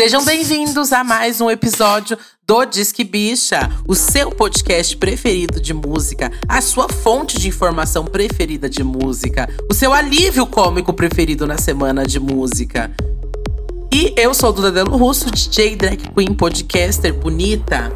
[0.00, 6.32] Sejam bem-vindos a mais um episódio do Disque Bicha, o seu podcast preferido de música,
[6.48, 12.06] a sua fonte de informação preferida de música, o seu alívio cômico preferido na semana
[12.06, 12.90] de música.
[13.92, 17.92] E eu sou Duda Delo Russo, DJ, drag queen, podcaster, bonita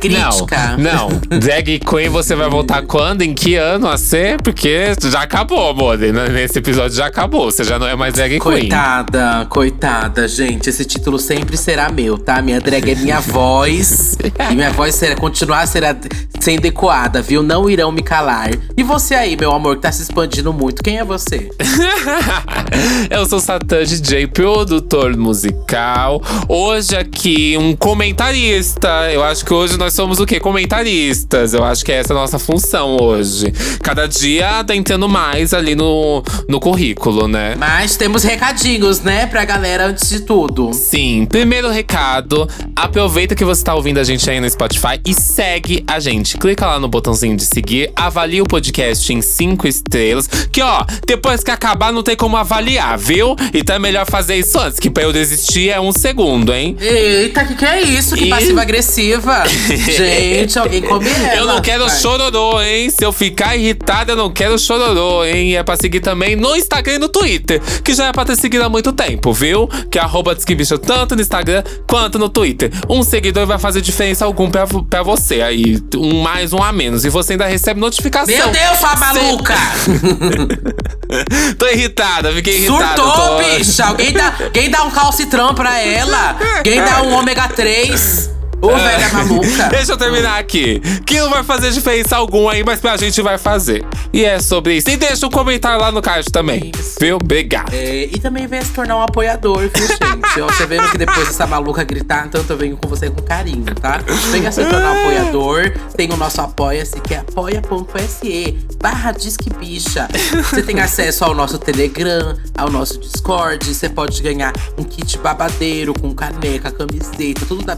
[0.00, 0.76] crítica.
[0.76, 1.38] Não, não.
[1.38, 3.22] Drag Queen você vai voltar quando?
[3.22, 4.40] Em que ano a ser?
[4.42, 5.98] Porque já acabou, amor.
[5.98, 7.50] Nesse episódio já acabou.
[7.50, 8.40] Você já não é mais Drag Queen.
[8.40, 10.68] Coitada, coitada, gente.
[10.68, 12.40] Esse título sempre será meu, tá?
[12.42, 14.16] Minha drag é minha voz.
[14.50, 15.96] e minha voz será, continuar será
[16.40, 17.42] sendo ecoada, viu?
[17.42, 18.50] Não irão me calar.
[18.76, 20.82] E você aí, meu amor, que tá se expandindo muito.
[20.82, 21.50] Quem é você?
[23.10, 26.22] Eu sou Satã DJ, produtor musical.
[26.48, 29.10] Hoje aqui, um comentarista.
[29.12, 30.38] Eu acho que hoje nós somos o quê?
[30.40, 31.54] Comentaristas.
[31.54, 33.52] Eu acho que essa é a nossa função hoje.
[33.82, 37.54] Cada dia tá entrando mais ali no, no currículo, né?
[37.58, 40.72] Mas temos recadinhos, né, pra galera antes de tudo.
[40.72, 41.26] Sim.
[41.28, 45.98] Primeiro recado: aproveita que você tá ouvindo a gente aí no Spotify e segue a
[46.00, 46.36] gente.
[46.38, 50.28] Clica lá no botãozinho de seguir, avalia o podcast em cinco estrelas.
[50.50, 53.36] Que ó, depois que acabar não tem como avaliar, viu?
[53.54, 56.76] Então é melhor fazer isso antes, que pra eu desistir é um segundo, hein?
[56.80, 58.14] Eita, que que é isso?
[58.16, 59.44] Que E- passiva-agressiva.
[59.96, 61.36] Gente, alguém come ela.
[61.36, 61.96] Eu não quero vai.
[61.96, 62.90] chororô, hein?
[62.90, 65.50] Se eu ficar irritada, eu não quero chororô, hein?
[65.50, 68.36] E é pra seguir também no Instagram e no Twitter, que já é pra ter
[68.36, 69.68] seguido há muito tempo, viu?
[69.90, 72.70] Que é arroba Disquebicha tanto no Instagram quanto no Twitter.
[72.88, 75.78] Um seguidor vai fazer diferença algum pra, pra você aí.
[75.94, 77.04] Um mais, um a menos.
[77.04, 78.34] E você ainda recebe notificação.
[78.34, 79.54] Meu Deus, sua maluca!
[81.58, 83.00] Tô irritada, fiquei irritada.
[83.00, 83.38] Surtou, tô...
[83.38, 83.84] bicha!
[83.84, 86.36] Alguém dá, alguém dá um calcitrão pra ela!
[86.58, 88.35] Alguém dá um ômega 3!
[88.62, 89.68] Ô, velha maluca!
[89.70, 90.80] Deixa eu terminar aqui.
[91.04, 93.84] Que não vai fazer diferença alguma aí, mas pra gente vai fazer.
[94.12, 94.88] E é sobre isso.
[94.90, 96.72] E deixa um comentário lá no card também.
[96.78, 96.96] Isso.
[97.00, 97.16] Viu?
[97.16, 97.72] Obrigado.
[97.72, 100.40] É, e também venha se tornar um apoiador, viu, gente?
[100.40, 103.74] Ó, Você vendo que depois dessa maluca gritar, tanto eu venho com você com carinho,
[103.74, 104.00] tá?
[104.30, 105.72] Venha se tornar um apoiador.
[105.96, 110.08] Tem o nosso Apoia-se, que é apoia.se barra Disque Bicha.
[110.50, 113.64] Você tem acesso ao nosso Telegram, ao nosso Discord.
[113.66, 117.76] Você pode ganhar um kit babadeiro com caneca, camiseta, tudo da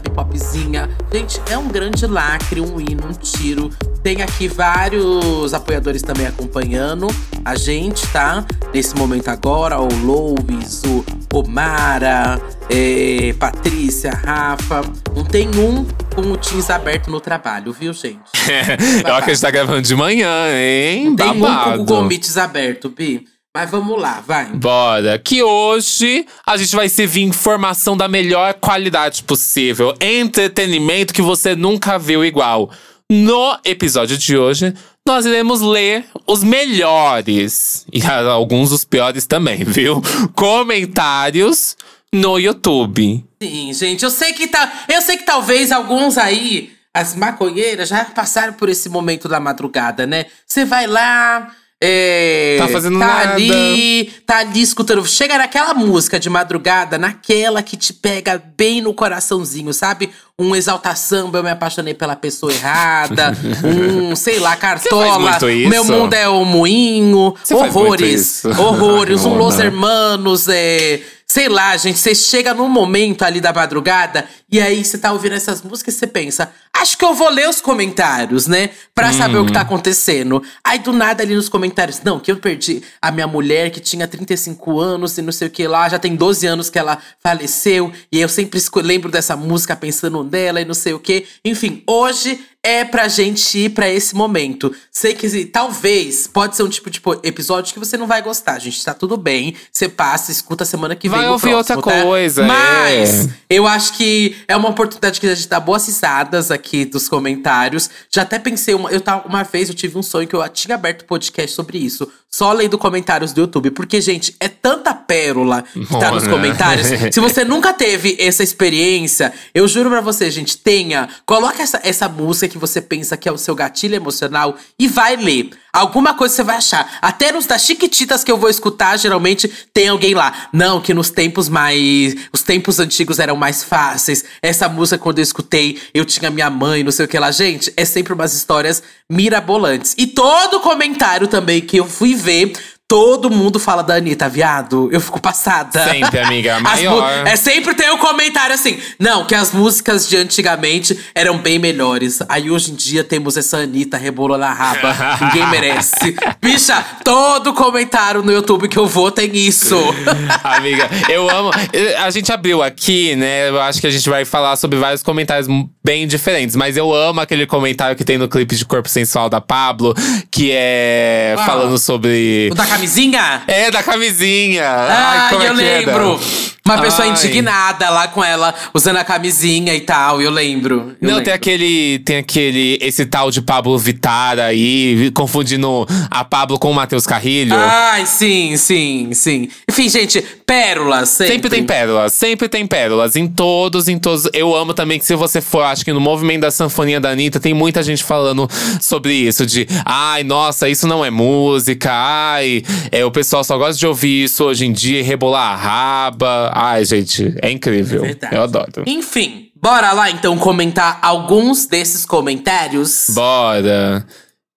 [0.69, 0.89] Bipopzinha.
[1.11, 3.69] Gente, é um grande lacre, um hino, um tiro.
[4.03, 7.07] Tem aqui vários apoiadores também acompanhando
[7.43, 8.45] a gente, tá?
[8.73, 11.03] Nesse momento agora, o Louis, o
[11.33, 14.81] Omara, é, Patrícia, Rafa.
[15.15, 15.85] Não tem um
[16.15, 18.19] com o Teams aberto no trabalho, viu, gente?
[19.05, 21.05] Eu acho que a gente tá gravando de manhã, hein?
[21.05, 21.77] Não tem um com o.
[21.77, 23.25] Google Meets aberto, Bi.
[23.55, 24.45] Mas vamos lá, vai.
[24.45, 29.95] Bora, que hoje a gente vai servir informação da melhor qualidade possível.
[29.99, 32.69] Entretenimento que você nunca viu igual.
[33.11, 34.71] No episódio de hoje,
[35.07, 39.99] nós iremos ler os melhores e alguns dos piores também, viu?
[40.35, 41.75] Comentários
[42.13, 43.25] no YouTube.
[43.41, 44.71] Sim, gente, eu sei que tá.
[44.87, 50.05] Eu sei que talvez alguns aí, as maconheiras, já passaram por esse momento da madrugada,
[50.05, 50.27] né?
[50.45, 51.51] Você vai lá.
[51.81, 53.33] É, Tá fazendo tá nada.
[53.35, 55.05] ali, tá ali escutando.
[55.07, 60.09] Chega naquela música de madrugada, naquela que te pega bem no coraçãozinho, sabe?
[60.39, 63.37] Um exalta samba, eu me apaixonei pela pessoa errada.
[63.63, 65.37] um, sei lá, cartola.
[65.67, 67.35] Meu mundo é o moinho.
[67.43, 68.45] Você horrores.
[68.45, 69.25] Horrores.
[69.25, 69.33] um.
[69.35, 71.01] Los Hermanos, é.
[71.31, 75.35] Sei lá, gente, você chega num momento ali da madrugada e aí você tá ouvindo
[75.35, 78.71] essas músicas e você pensa, acho que eu vou ler os comentários, né?
[78.95, 79.53] Pra saber o que Hum.
[79.53, 80.41] tá acontecendo.
[80.63, 84.07] Aí do nada ali nos comentários, não, que eu perdi a minha mulher que tinha
[84.07, 87.91] 35 anos e não sei o que lá, já tem 12 aanos que ela faleceu
[88.11, 91.25] e eu sempre lembro dessa música pensando nela e não sei o que.
[91.43, 94.73] Enfim, hoje é pra gente ir pra esse momento.
[94.91, 98.83] Sei que talvez pode ser um tipo de episódio que você não vai gostar, gente.
[98.83, 99.55] Tá tudo bem.
[99.71, 101.19] Você passa, escuta semana que vem.
[101.19, 102.07] Vai ouvir outra próximo, tá?
[102.07, 103.29] coisa, Mas é.
[103.49, 107.89] eu acho que é uma oportunidade que a gente dá boas risadas aqui dos comentários.
[108.09, 110.75] Já até pensei, uma, eu tava, uma vez eu tive um sonho que eu tinha
[110.75, 112.11] aberto podcast sobre isso.
[112.29, 113.71] Só lendo comentários do YouTube.
[113.71, 116.35] Porque, gente, é tanta pérola que tá nos Mona.
[116.35, 116.87] comentários.
[117.11, 121.09] Se você nunca teve essa experiência, eu juro pra você, gente, tenha.
[121.25, 125.15] Coloca essa, essa música que você pensa que é o seu gatilho emocional e vai
[125.15, 125.51] ler.
[125.71, 126.97] Alguma coisa você vai achar.
[127.01, 130.49] Até nos das Chiquititas que eu vou escutar, geralmente tem alguém lá.
[130.51, 132.15] Não, que nos tempos mais.
[132.33, 134.25] Os tempos antigos eram mais fáceis.
[134.41, 137.31] Essa música, quando eu escutei, eu tinha minha mãe, não sei o que lá.
[137.31, 139.93] Gente, é sempre umas histórias mirabolantes.
[139.97, 142.53] E todo comentário também que eu fui ver.
[142.89, 144.89] Todo mundo fala da Anitta, viado.
[144.91, 145.83] Eu fico passada.
[145.83, 146.59] Sempre, amiga.
[146.59, 147.07] Maior.
[147.27, 148.79] É sempre tem um comentário assim.
[148.97, 152.19] Não, que as músicas de antigamente eram bem melhores.
[152.27, 154.95] Aí hoje em dia temos essa Anitta rebolando a raba.
[155.21, 156.15] Ninguém merece.
[156.41, 159.77] Bicha, todo comentário no YouTube que eu vou tem isso.
[160.43, 161.51] Amiga, eu amo.
[161.99, 163.49] A gente abriu aqui, né?
[163.49, 165.47] Eu acho que a gente vai falar sobre vários comentários
[165.85, 166.55] bem diferentes.
[166.55, 169.93] Mas eu amo aquele comentário que tem no clipe de Corpo Sensual da Pablo,
[170.31, 171.45] que é Qual?
[171.45, 172.49] falando sobre.
[172.51, 173.41] o da camisinha?
[173.45, 174.63] É, da camisinha.
[174.65, 175.79] Ah, Ai, como é eu era?
[175.79, 176.19] lembro.
[176.65, 177.09] Uma pessoa Ai.
[177.11, 180.21] indignada lá com ela, usando a camisinha e tal.
[180.21, 180.95] Eu lembro.
[181.01, 181.23] eu Não, lembro.
[181.23, 181.99] tem aquele.
[181.99, 182.77] Tem aquele.
[182.79, 187.55] Esse tal de Pablo Vittar aí, confundindo a Pablo com o Matheus Carrilho.
[187.57, 189.49] Ai, sim, sim, sim.
[189.67, 191.09] Enfim, gente, pérolas.
[191.09, 193.15] Sempre, Sempre tem pérolas, sempre tem pérolas.
[193.15, 194.29] Em todos, em todos.
[194.31, 197.39] Eu amo também que se você for, acho que no movimento da sanfoninha da Anitta,
[197.39, 198.47] tem muita gente falando
[198.79, 199.43] sobre isso.
[199.43, 201.89] De, ai, nossa, isso não é música.
[201.91, 202.61] Ai,
[202.91, 206.51] é, o pessoal só gosta de ouvir isso hoje em dia, rebolar a raba.
[206.53, 208.01] Ai, gente, é incrível.
[208.01, 208.35] Verdade.
[208.35, 208.83] Eu adoro.
[208.85, 213.07] Enfim, bora lá então comentar alguns desses comentários.
[213.09, 214.05] Bora.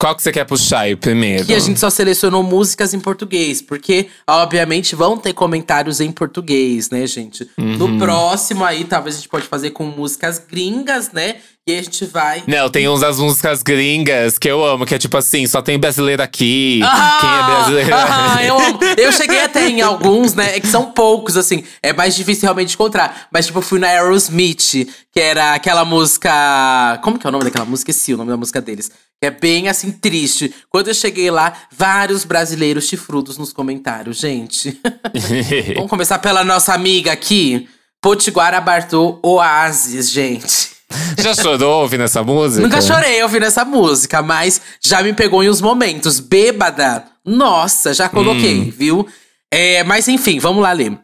[0.03, 1.47] Qual que você quer puxar aí primeiro?
[1.47, 6.91] Que a gente só selecionou músicas em português, porque, obviamente, vão ter comentários em português,
[6.91, 7.49] né, gente?
[7.57, 7.77] Uhum.
[7.77, 11.37] No próximo aí, talvez a gente pode fazer com músicas gringas, né?
[11.65, 12.43] E a gente vai.
[12.49, 15.79] Não, tem uns das músicas gringas que eu amo, que é tipo assim, só tem
[15.79, 16.81] brasileiro aqui.
[17.21, 17.91] Quem é brasileiro?
[18.35, 18.81] Ah, eu amo.
[18.99, 20.57] Eu cheguei até em alguns, né?
[20.57, 21.63] É que são poucos, assim.
[21.81, 23.29] É mais difícil realmente encontrar.
[23.33, 26.99] Mas, tipo, eu fui na Aerosmith, que era aquela música.
[27.05, 27.93] Como que é o nome daquela música?
[27.93, 28.91] Esqueci o nome da música deles.
[29.23, 30.53] É bem assim, triste.
[30.69, 34.81] Quando eu cheguei lá, vários brasileiros chifrudos nos comentários, gente.
[35.77, 37.69] Vamos começar pela nossa amiga aqui.
[38.01, 40.73] Potiguara Bartô Oasis, gente.
[41.17, 42.63] Já chorou ouvindo essa música?
[42.63, 46.19] Nunca chorei ouvindo essa música, mas já me pegou em uns momentos.
[46.19, 49.07] Bêbada, nossa, já coloquei, viu?
[49.53, 50.99] É, mas enfim, vamos lá ler.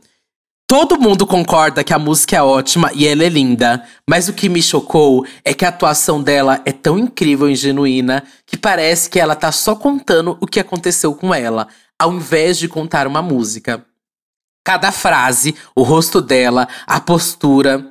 [0.68, 4.50] Todo mundo concorda que a música é ótima e ela é linda, mas o que
[4.50, 9.18] me chocou é que a atuação dela é tão incrível e genuína que parece que
[9.18, 11.68] ela tá só contando o que aconteceu com ela,
[11.98, 13.82] ao invés de contar uma música.
[14.62, 17.90] Cada frase, o rosto dela, a postura,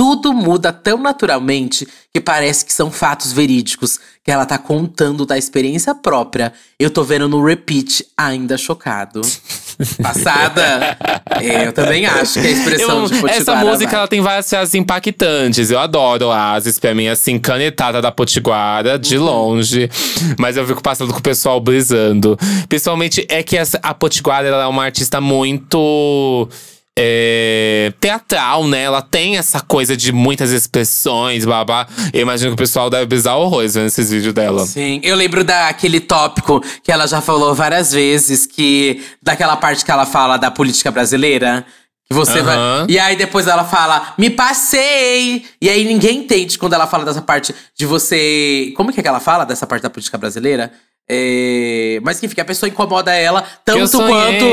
[0.00, 5.36] tudo muda tão naturalmente que parece que são fatos verídicos, que ela tá contando da
[5.36, 6.54] experiência própria.
[6.78, 9.20] Eu tô vendo no repeat, ainda chocado.
[10.02, 10.96] Passada?
[11.38, 13.98] É, eu também acho que a expressão Eu- de Potiguara essa música vai.
[14.00, 15.70] ela tem várias frases impactantes.
[15.70, 19.24] Eu adoro Oasis, pra mim, assim, canetada da Potiguara, de Uhum.
[19.24, 19.90] longe.
[20.38, 22.38] Mas eu fico passando com o pessoal brisando.
[22.70, 26.48] Principalmente é que essa, a Potiguara ela é uma artista muito.
[26.98, 28.82] É, teatral, né?
[28.82, 31.86] Ela tem essa coisa de muitas expressões, blá.
[32.12, 34.66] Eu imagino que o pessoal deve brisar horrores vendo esses vídeos dela.
[34.66, 39.90] Sim, eu lembro daquele tópico que ela já falou várias vezes, que daquela parte que
[39.90, 41.64] ela fala da política brasileira.
[42.08, 42.56] Que você vai.
[42.56, 42.86] Aham.
[42.88, 45.44] E aí depois ela fala, me passei!
[45.62, 48.72] E aí ninguém entende quando ela fala dessa parte de você.
[48.76, 50.72] Como que é que ela fala dessa parte da política brasileira?
[51.12, 51.98] É...
[52.02, 54.46] Mas enfim, que a pessoa incomoda ela tanto quanto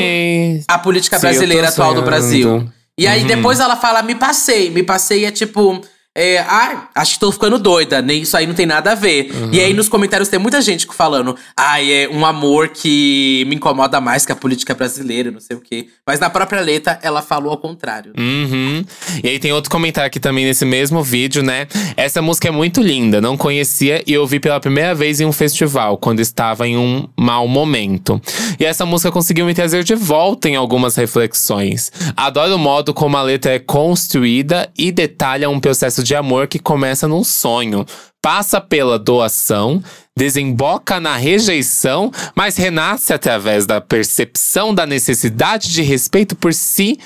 [0.67, 2.01] a política Sim, brasileira atual do.
[2.01, 2.67] Brasil.
[2.97, 3.27] E aí Uhum.
[3.27, 4.71] depois ela fala, me passei.
[4.71, 5.79] Me passei é tipo.
[6.19, 9.31] É, ah, acho que tô ficando doida, nem isso aí não tem nada a ver.
[9.31, 9.49] Uhum.
[9.51, 14.01] E aí nos comentários tem muita gente falando, ai, é um amor que me incomoda
[14.01, 15.89] mais que a política brasileira, não sei o quê.
[16.07, 18.13] Mas na própria letra ela falou ao contrário.
[18.17, 18.83] Uhum.
[19.23, 21.67] E aí tem outro comentário aqui também nesse mesmo vídeo, né?
[21.95, 25.99] Essa música é muito linda, não conhecia e ouvi pela primeira vez em um festival,
[25.99, 28.19] quando estava em um mau momento.
[28.59, 31.91] E essa música conseguiu me trazer de volta em algumas reflexões.
[32.15, 36.57] Adoro o modo como a letra é construída e detalha um processo de amor que
[36.57, 37.85] começa num sonho.
[38.21, 39.83] Passa pela doação,
[40.15, 46.97] desemboca na rejeição, mas renasce através da percepção da necessidade de respeito por si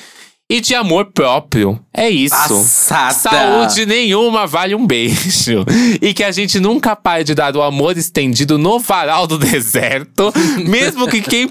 [0.51, 1.79] e de amor próprio.
[1.93, 2.35] É isso.
[2.35, 3.13] Passada.
[3.13, 5.65] Saúde nenhuma vale um beijo.
[6.01, 10.33] E que a gente nunca pare de dar o amor estendido no varal do deserto,
[10.65, 11.49] mesmo que quem,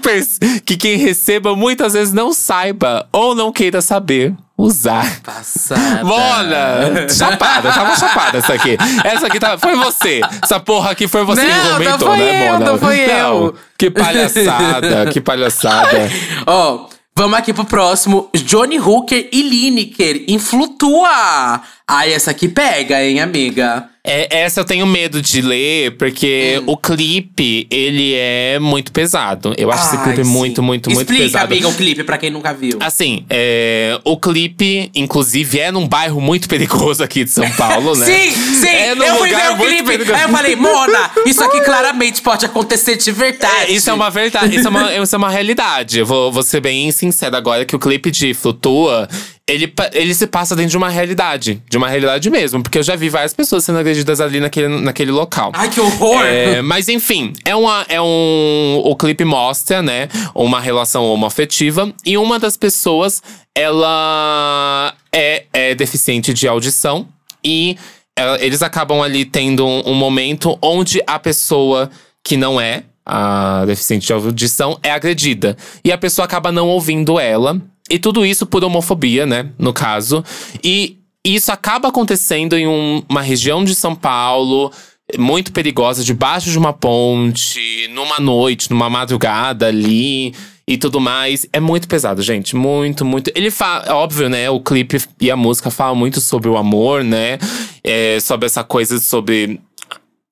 [0.63, 5.21] que quem receba muitas vezes não saiba ou não queira saber usar.
[5.21, 6.03] Passada.
[6.03, 7.09] Mona!
[7.09, 8.77] Chapada, tava chapada essa aqui.
[9.03, 10.21] Essa aqui tá, foi você.
[10.43, 12.65] Essa porra aqui foi você Não, que não foi né, eu, Mona?
[12.65, 13.55] não foi eu.
[13.75, 16.07] Que palhaçada, que palhaçada.
[16.45, 18.29] Ó, vamos aqui pro próximo.
[18.33, 21.61] Johnny Hooker e Lineker em Flutua.
[21.87, 23.85] Ai, essa aqui pega, hein, amiga?
[24.03, 26.71] É, essa eu tenho medo de ler, porque Hum.
[26.71, 29.53] o clipe, ele é muito pesado.
[29.57, 30.31] Eu acho esse Ai, clipe sim.
[30.31, 31.45] muito, muito, muito Explica, pesado.
[31.53, 32.77] amiga, o clipe, pra quem nunca viu.
[32.79, 38.05] Assim, é, o clipe, inclusive, é num bairro muito perigoso aqui de São Paulo, né?
[38.07, 38.67] Sim, sim!
[38.67, 40.15] É num eu fui lugar ver o muito clipe, perigoso.
[40.15, 43.53] aí eu falei, Mona, isso aqui claramente pode acontecer de verdade.
[43.67, 45.99] É, isso é uma verdade, isso é uma, isso é uma realidade.
[45.99, 49.07] Eu vou, vou ser bem sincero agora que o clipe de Flutua,
[49.53, 51.61] ele, ele se passa dentro de uma realidade.
[51.69, 52.61] De uma realidade mesmo.
[52.63, 55.51] Porque eu já vi várias pessoas sendo agredidas ali naquele, naquele local.
[55.53, 56.23] Ai, que horror!
[56.25, 58.81] É, mas enfim, é, uma, é um.
[58.85, 61.93] O clipe mostra, né, uma relação homoafetiva.
[62.05, 63.21] E uma das pessoas,
[63.55, 67.07] ela é, é deficiente de audição.
[67.43, 67.77] E
[68.15, 71.89] ela- eles acabam ali tendo um, um momento onde a pessoa
[72.23, 75.57] que não é a deficiente de audição é agredida.
[75.83, 77.59] E a pessoa acaba não ouvindo ela.
[77.91, 79.49] E tudo isso por homofobia, né?
[79.59, 80.23] No caso.
[80.63, 84.71] E isso acaba acontecendo em um- uma região de São Paulo
[85.19, 90.33] muito perigosa, debaixo de uma ponte, numa noite, numa madrugada ali
[90.65, 91.45] e tudo mais.
[91.51, 92.55] É muito pesado, gente.
[92.55, 93.29] Muito, muito.
[93.35, 94.49] Ele fala, óbvio, né?
[94.49, 97.37] O clipe e a música falam muito sobre o amor, né?
[97.83, 99.59] É, sobre essa coisa sobre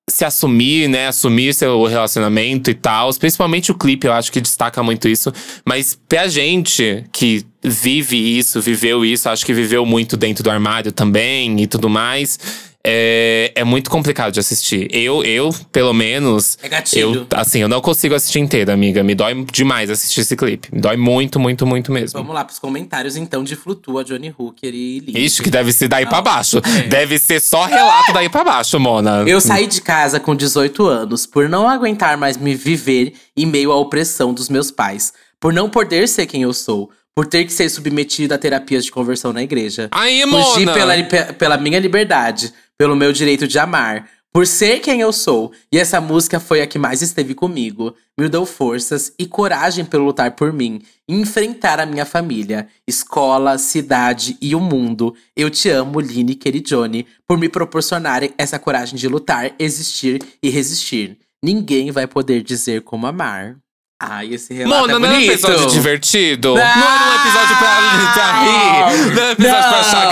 [0.10, 1.08] se assumir, né?
[1.08, 3.14] Assumir seu relacionamento e tal.
[3.14, 5.32] Principalmente o clipe, eu acho que destaca muito isso.
[5.66, 10.92] Mas pra gente que vive isso, viveu isso, acho que viveu muito dentro do armário
[10.92, 12.69] também e tudo mais.
[12.86, 14.88] É, é muito complicado de assistir.
[14.90, 16.58] Eu, eu, pelo menos.
[16.64, 17.28] É gatilho.
[17.30, 19.04] Eu, assim, eu não consigo assistir inteiro, amiga.
[19.04, 20.70] Me dói demais assistir esse clipe.
[20.74, 22.18] Me dói muito, muito, muito mesmo.
[22.20, 25.18] Vamos lá pros comentários, então, de Flutua, Johnny Hooker e Link.
[25.20, 26.24] Ixi, que deve ser daí pra Não.
[26.24, 26.62] baixo.
[26.80, 26.84] É.
[26.88, 29.24] Deve ser só relato daí pra baixo, Mona.
[29.28, 33.72] Eu saí de casa com 18 anos por não aguentar mais me viver em meio
[33.72, 37.52] à opressão dos meus pais, por não poder ser quem eu sou, por ter que
[37.52, 39.90] ser submetido a terapias de conversão na igreja.
[39.92, 40.74] Aí, Fugir Mona!
[40.74, 45.52] pela, pe- pela minha liberdade, pelo meu direito de amar, por ser quem eu sou.
[45.70, 47.94] E essa música foi a que mais esteve comigo.
[48.18, 54.38] Me deu forças e coragem pelo lutar por mim enfrentar a minha família, escola, cidade
[54.40, 55.14] e o mundo.
[55.36, 61.18] Eu te amo, e Johnny, por me proporcionarem essa coragem de lutar, existir e resistir.
[61.44, 63.58] Ninguém vai poder dizer como amar.
[64.02, 66.50] Ai, esse relato Mona, é não é um episódio divertido?
[66.50, 66.64] Não, Não!
[66.64, 69.14] era um episódio pra, pra rir?
[69.14, 70.10] Não é um episódio pra achar Não!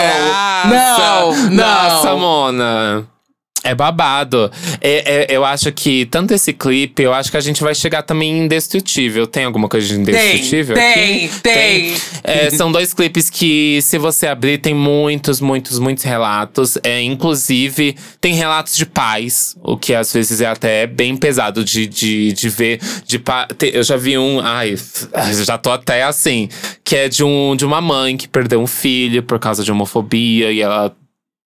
[0.74, 1.50] graça?
[1.50, 1.56] Não!
[1.56, 3.08] Nossa, Mona.
[3.67, 4.51] É babado.
[4.79, 8.01] É, é- eu acho que tanto esse clipe, eu acho que a gente vai chegar
[8.01, 9.27] também em Indestrutível.
[9.27, 11.39] Tem alguma coisa de Tem, Indestrutível tem, aqui?
[11.41, 11.93] tem.
[12.24, 16.77] É, são dois clipes que, se você abrir, tem muitos, muitos, muitos relatos.
[16.83, 21.88] É, inclusive, tem relatos de pais, o que às vezes é até bem pesado de,
[21.88, 22.79] de, de ver.
[23.05, 23.21] De
[23.74, 24.39] eu já vi um.
[24.39, 24.75] Ai,
[25.45, 26.47] já tô até assim.
[26.83, 30.51] Que é de, um, de uma mãe que perdeu um filho por causa de homofobia
[30.51, 30.95] e ela.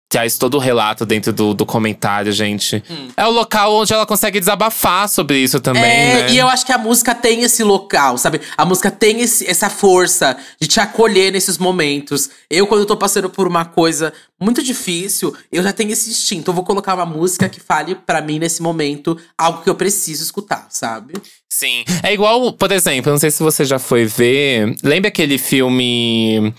[0.07, 2.81] Traz todo o relato dentro do, do comentário, gente.
[3.17, 6.31] É o local onde ela consegue desabafar sobre isso também, É, né?
[6.31, 8.39] e eu acho que a música tem esse local, sabe?
[8.55, 12.29] A música tem esse- essa força de te acolher nesses momentos.
[12.49, 16.51] Eu, quando eu tô passando por uma coisa muito difícil, eu já tenho esse instinto.
[16.51, 20.23] Eu vou colocar uma música que fale pra mim nesse momento algo que eu preciso
[20.23, 21.13] escutar, sabe?
[21.49, 21.83] Sim.
[22.03, 24.75] É igual, por exemplo, não sei se você já foi ver.
[24.83, 26.53] Lembra aquele filme.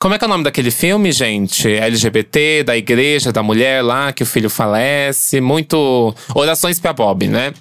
[0.00, 1.68] Como é que é o nome daquele filme, gente?
[1.68, 5.42] LGBT, da igreja, da mulher lá, que o filho falece.
[5.42, 6.14] Muito.
[6.34, 7.52] Orações pra Bob, né?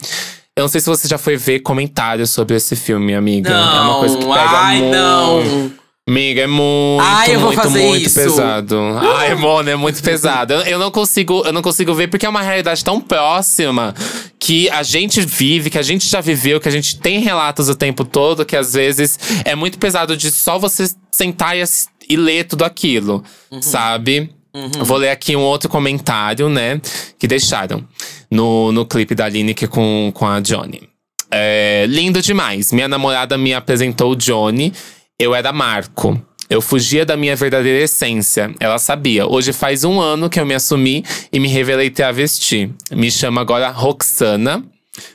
[0.55, 3.49] Eu não sei se você já foi ver comentários sobre esse filme, amiga.
[3.49, 4.91] é uma coisa que pega ai, muito.
[4.95, 5.71] não.
[6.07, 8.19] Amiga, é muito, Ai, eu vou muito, fazer muito isso.
[8.19, 8.79] pesado.
[9.15, 10.53] Ai, Mona, é muito pesado.
[10.53, 13.93] Eu, eu não consigo, eu não consigo ver porque é uma realidade tão próxima
[14.39, 17.75] que a gente vive, que a gente já viveu, que a gente tem relatos o
[17.75, 22.17] tempo todo, que às vezes é muito pesado de só você sentar e, ass- e
[22.17, 23.23] ler tudo aquilo,
[23.61, 24.29] sabe?
[24.83, 26.81] Vou ler aqui um outro comentário, né?
[27.19, 27.85] Que deixaram
[28.31, 30.89] no, no clipe da Lineker com, com a Johnny.
[31.31, 32.73] É, lindo demais.
[32.73, 34.73] Minha namorada me apresentou o Johnny.
[35.19, 36.19] Eu era Marco.
[36.49, 38.51] Eu fugia da minha verdadeira essência.
[38.59, 39.27] Ela sabia.
[39.27, 42.71] Hoje faz um ano que eu me assumi e me revelei travesti.
[42.91, 44.63] Me chamo agora Roxana.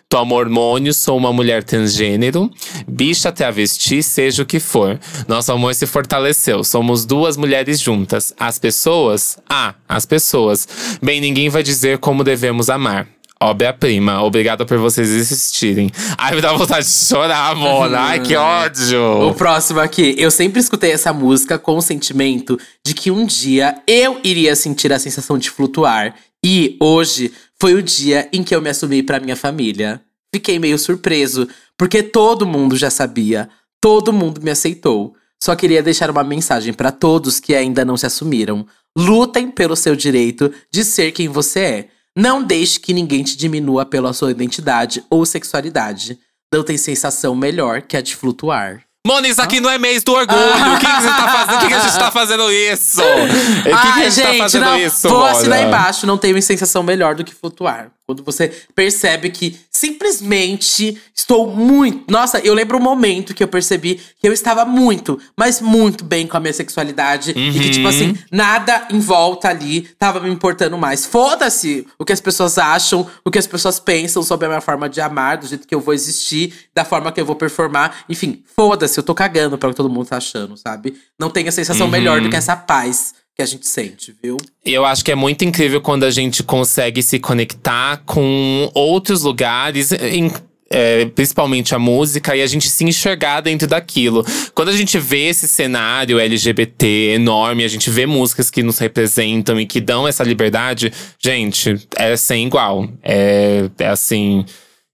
[0.09, 2.51] Tomo hormônio, sou uma mulher transgênero,
[2.87, 4.99] bicha travesti, seja o que for.
[5.27, 6.63] Nosso amor se fortaleceu.
[6.63, 8.33] Somos duas mulheres juntas.
[8.39, 9.39] As pessoas?
[9.49, 10.69] Ah, as pessoas.
[11.03, 13.09] Bem, ninguém vai dizer como devemos amar.
[13.41, 14.23] Obra-prima.
[14.23, 15.91] Obrigada por vocês existirem.
[16.17, 17.99] Ai, me dá vontade de chorar, Mona.
[18.01, 19.35] Ai, que O ódio.
[19.37, 20.15] próximo aqui.
[20.17, 24.93] Eu sempre escutei essa música com o sentimento de que um dia eu iria sentir
[24.93, 26.15] a sensação de flutuar.
[26.43, 27.33] E hoje
[27.65, 30.05] foi o dia em que eu me assumi pra minha família.
[30.31, 33.49] Fiquei meio surpreso, porque todo mundo já sabia.
[33.81, 35.17] Todo mundo me aceitou.
[35.43, 38.67] Só queria deixar uma mensagem pra todos que ainda não se assumiram.
[38.95, 41.89] Lutem pelo seu direito de ser quem você é.
[42.15, 46.19] Não deixe que ninguém te diminua pela sua identidade ou sexualidade.
[46.53, 48.85] Não tem sensação melhor que a de flutuar.
[49.07, 50.41] Mona, isso aqui não é mês do orgulho.
[50.41, 51.57] O que, que você tá fazendo?
[51.57, 53.03] O que, que a gente tá fazendo isso?
[53.03, 55.31] O que, que a Ai, gente, tá fazendo não, isso, Vou Mona?
[55.33, 57.89] assinar embaixo, não tem uma sensação melhor do que flutuar.
[58.07, 62.11] Quando você percebe que simplesmente estou muito.
[62.11, 66.27] Nossa, eu lembro um momento que eu percebi que eu estava muito, mas muito bem
[66.27, 67.31] com a minha sexualidade.
[67.31, 67.89] E que, tipo Uhum.
[67.89, 71.07] assim, nada em volta ali tava me importando mais.
[71.07, 74.89] Foda-se o que as pessoas acham, o que as pessoas pensam sobre a minha forma
[74.89, 78.05] de amar, do jeito que eu vou existir, da forma que eu vou performar.
[78.09, 80.95] Enfim, foda-se, eu tô cagando pra o que todo mundo tá achando, sabe?
[81.19, 82.25] Não tem a sensação melhor Uhum.
[82.25, 84.37] do que essa paz que a gente sente, viu?
[84.65, 89.91] Eu acho que é muito incrível quando a gente consegue se conectar com outros lugares,
[89.93, 90.31] em-
[90.71, 94.25] é, principalmente a música, e a gente se enxergar dentro daquilo.
[94.55, 99.61] Quando a gente vê esse cenário LGBT enorme, a gente vê músicas que nos representam
[99.61, 102.89] e que dão essa liberdade, gente, é sem igual.
[103.03, 104.45] É, é assim.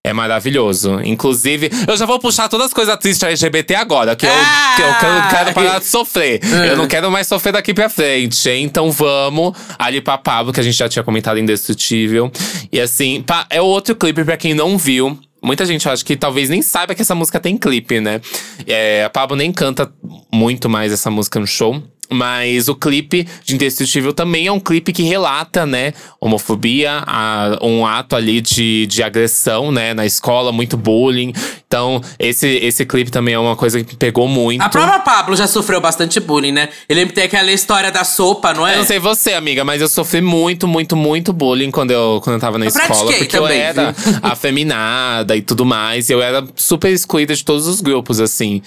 [0.02, 0.99] É maravilhoso.
[1.04, 4.95] Inclusive, eu já vou puxar todas as coisas tristes LGBT agora, que eu, que eu
[4.99, 6.40] quero, quero parar de sofrer.
[6.66, 8.49] Eu não quero mais sofrer daqui pra frente.
[8.49, 8.64] hein?
[8.64, 12.33] Então vamos ali pra Pablo, que a gente já tinha comentado Indestrutível.
[12.73, 15.19] E assim, é outro clipe pra quem não viu.
[15.42, 18.23] Muita gente acha que talvez nem saiba que essa música tem clipe, né?
[18.66, 19.90] É, a Pablo nem canta
[20.33, 21.83] muito mais essa música no show.
[22.12, 27.87] Mas o clipe de Indestrutível também é um clipe que relata, né, homofobia, a- um
[27.87, 31.33] ato ali de, de agressão, né, na escola, muito bullying.
[31.67, 34.61] Então, esse, esse clipe também é uma coisa que pegou muito.
[34.61, 36.69] A própria Pablo já sofreu bastante bullying, né?
[36.88, 38.75] Eu lembro que tem aquela história da sopa, não é?
[38.75, 42.35] Eu não sei você, amiga, mas eu sofri muito, muito, muito bullying quando eu, quando
[42.35, 43.12] eu tava na Eu escola.
[43.12, 46.09] Porque também, eu era afeminada e tudo mais.
[46.11, 48.62] E eu era super excluída de todos os grupos, assim.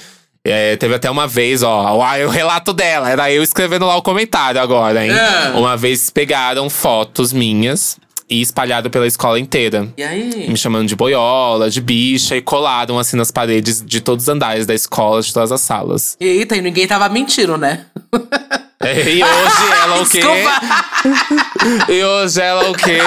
[0.45, 4.01] É, teve até uma vez, ó, o- o relato dela, era eu escrevendo lá o
[4.01, 5.11] comentário agora, hein?
[5.11, 5.51] É.
[5.57, 7.97] Uma vez pegaram fotos minhas
[8.29, 9.87] e espalharam pela escola inteira.
[9.97, 10.49] E aí?
[10.49, 14.65] Me chamando de boiola, de bicha, e colaram assim nas paredes de todos os andares
[14.65, 16.17] da escola, de todas as salas.
[16.19, 17.85] Eita, e ninguém tava mentindo, né?
[18.85, 20.19] E hoje ela o quê?
[20.19, 21.85] Desculpa.
[21.89, 22.99] E hoje ela o quê?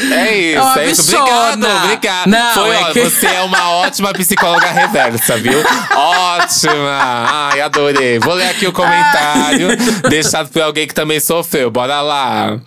[0.00, 1.16] É isso, É é isso.
[1.16, 2.26] Obrigado, obrigado.
[2.28, 5.58] Não, Foi, é ó, que- Você é uma ótima psicóloga reversa, viu?
[5.94, 6.98] Ótima!
[7.52, 8.18] Ai, adorei.
[8.18, 9.68] Vou ler aqui o comentário
[10.08, 11.70] deixado por alguém que também sofreu.
[11.70, 12.58] Bora lá.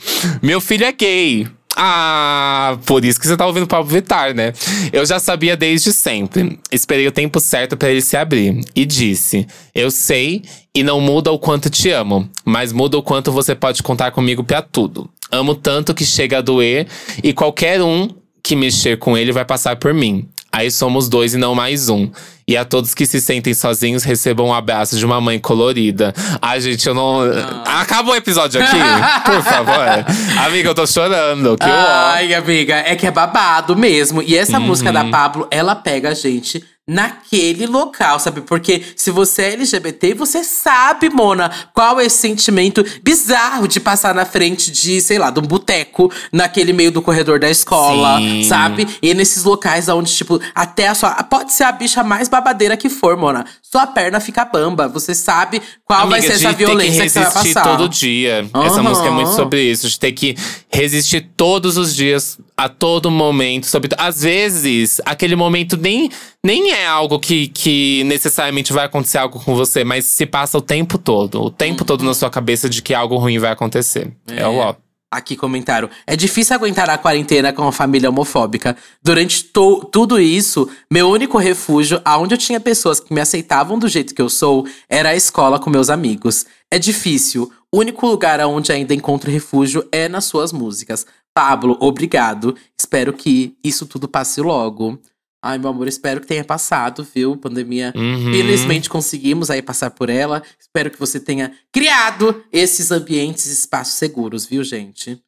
[0.42, 1.48] Meu filho é gay.
[1.76, 4.54] Ah, por isso que você tá ouvindo o Pablo Vittar, né?
[4.92, 6.60] Eu já sabia desde sempre.
[6.72, 8.64] Esperei o tempo certo pra ele se abrir.
[8.76, 10.44] E disse: Eu sei
[10.76, 14.44] e não muda o quanto te amo, mas muda o quanto você pode contar comigo
[14.44, 15.10] pra tudo.
[15.32, 16.88] Amo tanto que chega a doer
[17.24, 18.08] e qualquer um
[18.44, 20.28] que mexer com ele vai passar por mim.
[20.54, 22.10] Aí somos dois e não mais um.
[22.48, 26.14] E a todos que se sentem sozinhos, recebam um abraço de uma mãe colorida.
[26.42, 27.22] Ai, gente, eu não.
[27.66, 28.76] Acabou o episódio aqui?
[29.26, 30.06] Por favor.
[30.46, 31.58] Amiga, eu tô chorando.
[31.58, 31.74] Que ó.
[32.14, 34.22] Ai, amiga, é que é babado mesmo.
[34.22, 34.94] E essa música Uhum.
[34.94, 38.42] da Pablo, ela pega a gente naquele local, sabe?
[38.42, 44.14] Porque se você é LGBT, você sabe, Mona, qual é esse sentimento bizarro de passar
[44.14, 48.44] na frente de, sei lá, de um boteco, naquele meio do corredor da escola, Sim.
[48.44, 48.88] sabe?
[49.02, 51.12] E nesses locais onde, tipo, até a sua.
[51.24, 53.46] Pode ser a bicha mais babadeira que for, Mona.
[53.62, 54.88] Sua perna fica bamba.
[54.90, 57.78] Você sabe qual vai Amiga, ser de essa violência que, que você vai resistir passar.
[57.78, 58.50] todo dia.
[58.54, 58.84] Essa Aham.
[58.84, 60.36] música é muito sobre isso, de ter que
[60.70, 63.66] resistir todos os dias, a todo momento.
[63.66, 66.10] Sobre, às vezes, aquele momento nem,
[66.46, 70.62] nem é algo que, que necessariamente vai acontecer algo com você, mas se passa o
[70.62, 71.42] tempo todo.
[71.42, 74.14] O tempo todo na sua cabeça de que algo ruim vai acontecer.
[74.28, 74.76] É, o ó.
[75.12, 75.90] Aqui, comentário.
[76.08, 78.76] É difícil aguentar a quarentena com a família homofóbica.
[79.04, 79.44] Durante
[79.92, 84.22] tudo isso, meu único refúgio, aonde eu tinha pessoas que me aceitavam do jeito que
[84.22, 86.46] eu sou, era a escola com meus amigos.
[86.72, 87.52] É difícil.
[87.72, 91.06] O único lugar onde ainda encontro refúgio é nas suas músicas.
[91.34, 92.56] Pablo, obrigado.
[92.78, 95.00] Espero que isso tudo passe logo.
[95.42, 97.36] Ai, meu amor, espero que tenha passado, viu?
[97.36, 97.92] Pandemia.
[97.96, 98.32] Uhum.
[98.32, 100.42] Felizmente conseguimos aí passar por ela.
[100.58, 105.22] Espero que você tenha criado esses ambientes, espaços seguros, viu, gente?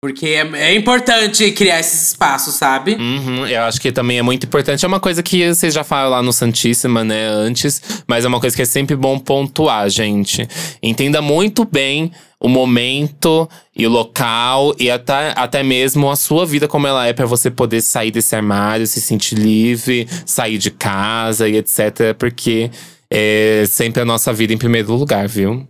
[0.00, 2.94] Porque é, é importante criar esses espaços, sabe?
[2.94, 4.84] Uhum, eu acho que também é muito importante.
[4.84, 7.82] É uma coisa que vocês já falaram lá no Santíssima, né, antes.
[8.06, 10.46] Mas é uma coisa que é sempre bom pontuar, gente.
[10.80, 16.68] Entenda muito bem o momento e o local e até, até mesmo a sua vida
[16.68, 21.48] como ela é pra você poder sair desse armário, se sentir livre, sair de casa
[21.48, 22.14] e etc.
[22.16, 22.70] Porque
[23.10, 25.66] é sempre a nossa vida em primeiro lugar, viu?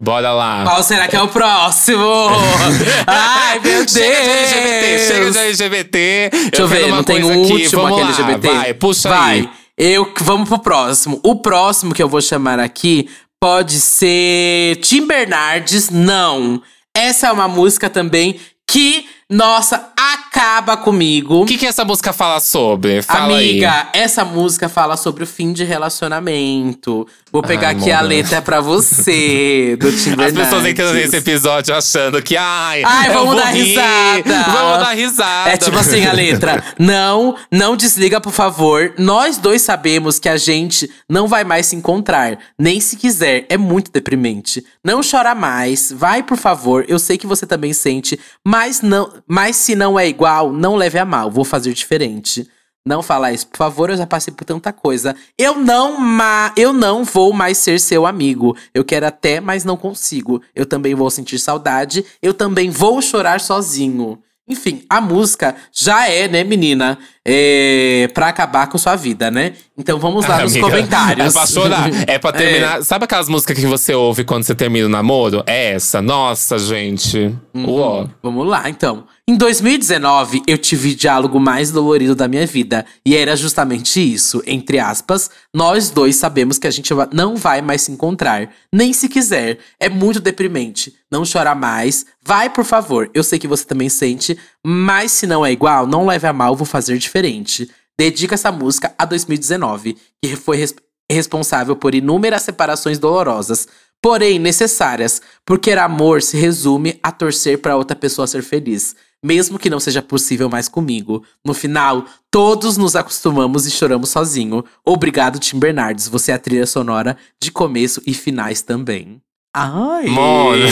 [0.00, 0.64] Bora lá.
[0.64, 2.04] Qual será que é o próximo?
[3.06, 3.92] Ai, meu Deus!
[3.92, 6.30] Chega de LGBT, chega de LGBT.
[6.30, 7.52] Deixa eu ver, quero uma não tem um aqui.
[7.52, 8.48] último Vamos lá, LGBT?
[8.48, 9.38] Vai, puxa Vai.
[9.40, 9.48] aí.
[9.76, 11.20] Eu, vamos pro próximo.
[11.22, 13.08] O próximo que eu vou chamar aqui,
[13.40, 16.60] Pode ser Tim Bernardes, não.
[16.92, 19.92] Essa é uma música também que, nossa,
[20.38, 21.42] acaba comigo.
[21.42, 23.02] O que, que essa música fala sobre?
[23.02, 24.00] Fala Amiga, aí.
[24.00, 27.08] essa música fala sobre o fim de relacionamento.
[27.32, 32.22] Vou pegar Ai, aqui a letra pra você, do As pessoas entrando nesse episódio achando
[32.22, 34.44] que, ai, Ai, vamos dar rir, risada.
[34.44, 35.50] Vamos dar risada.
[35.50, 36.62] É tipo assim a letra.
[36.78, 38.94] Não, não desliga, por favor.
[38.96, 42.38] Nós dois sabemos que a gente não vai mais se encontrar.
[42.58, 43.46] Nem se quiser.
[43.48, 44.64] É muito deprimente.
[44.84, 45.90] Não chora mais.
[45.90, 46.84] Vai, por favor.
[46.88, 48.18] Eu sei que você também sente.
[48.46, 51.30] Mas, não, mas se não é igual, não leve a mal.
[51.30, 52.48] Vou fazer diferente.
[52.88, 55.14] Não fala isso, por favor, eu já passei por tanta coisa.
[55.36, 58.56] Eu não, ma eu não vou mais ser seu amigo.
[58.72, 60.40] Eu quero até, mas não consigo.
[60.54, 62.02] Eu também vou sentir saudade.
[62.22, 64.18] Eu também vou chorar sozinho.
[64.48, 66.98] Enfim, a música já é, né, menina?
[67.22, 69.52] É pra acabar com sua vida, né?
[69.78, 71.28] Então vamos lá nos Amiga, comentários.
[71.28, 71.90] É pra chorar.
[72.08, 72.82] É pra terminar.
[72.82, 75.44] Sabe aquelas músicas que você ouve quando você termina o namoro?
[75.46, 76.02] É essa.
[76.02, 77.32] Nossa, gente.
[77.54, 78.08] Uó.
[78.20, 79.04] Vamos lá, então.
[79.26, 82.84] Em 2019, eu tive o diálogo mais dolorido da minha vida.
[83.06, 84.42] E era justamente isso.
[84.46, 88.50] Entre aspas, nós dois sabemos que a gente não vai mais se encontrar.
[88.72, 89.58] Nem se quiser.
[89.78, 90.94] É muito deprimente.
[91.10, 92.04] Não chora mais.
[92.24, 93.10] Vai, por favor.
[93.14, 94.36] Eu sei que você também sente.
[94.66, 97.70] Mas se não é igual, não leve a mal, vou fazer diferente.
[97.98, 100.74] Dedica essa música a 2019, que foi res-
[101.10, 103.66] responsável por inúmeras separações dolorosas,
[104.00, 109.68] porém necessárias, porque amor se resume a torcer para outra pessoa ser feliz, mesmo que
[109.68, 111.24] não seja possível mais comigo.
[111.44, 114.64] No final, todos nos acostumamos e choramos sozinho.
[114.84, 119.20] Obrigado, Tim Bernardes, você é a trilha sonora de começo e finais também.
[119.54, 120.06] Ai!
[120.06, 120.66] Mona.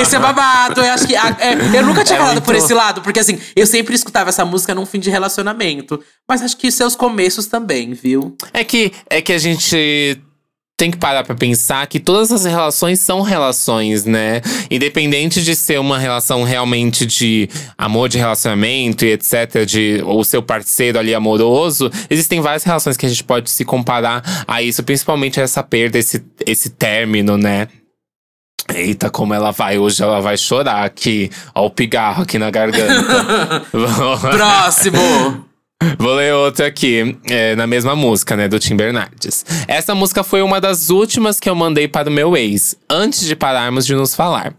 [0.00, 0.80] Esse é babado.
[0.80, 1.14] Eu acho que.
[1.16, 4.28] é, eu nunca tinha É falado muito- por esse lado, porque assim, eu sempre escutava
[4.28, 6.00] essa música num fim de relacionamento.
[6.28, 8.36] Mas acho que seus começos também, viu?
[8.52, 10.20] É que, é que a gente
[10.76, 14.40] tem que parar pra pensar que todas as relações são relações, né?
[14.70, 20.42] Independente de ser uma relação realmente de amor de relacionamento e etc, de o seu
[20.42, 25.38] parceiro ali amoroso, existem várias relações que a gente pode se comparar a isso, principalmente
[25.38, 27.68] a essa perda, esse, esse término, né?
[28.68, 31.30] Eita, como ela vai hoje, ela vai chorar aqui.
[31.54, 33.66] Ó, o pigarro aqui na garganta.
[34.20, 35.50] Próximo!
[35.98, 39.44] Vou ler outra aqui, é, na mesma música, né, do Tim Bernardes.
[39.66, 43.34] Essa música foi uma das últimas que eu mandei para o meu ex, antes de
[43.34, 44.54] pararmos de nos falar.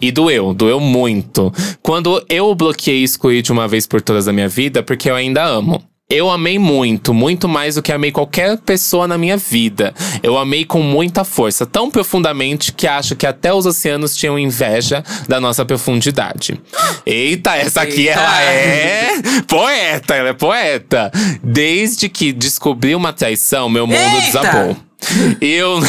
[0.00, 1.52] E doeu, doeu muito.
[1.82, 5.10] Quando eu o bloqueei e excluí de uma vez por todas da minha vida, porque
[5.10, 5.82] eu ainda amo.
[6.12, 9.94] Eu amei muito, muito mais do que amei qualquer pessoa na minha vida.
[10.22, 15.02] Eu amei com muita força, tão profundamente que acho que até os oceanos tinham inveja
[15.26, 16.60] da nossa profundidade.
[17.06, 18.20] Eita, essa aqui Eita.
[18.20, 21.10] ela é poeta, ela é poeta.
[21.42, 24.20] Desde que descobri uma traição, meu mundo Eita!
[24.26, 24.76] desabou.
[25.40, 25.80] E eu,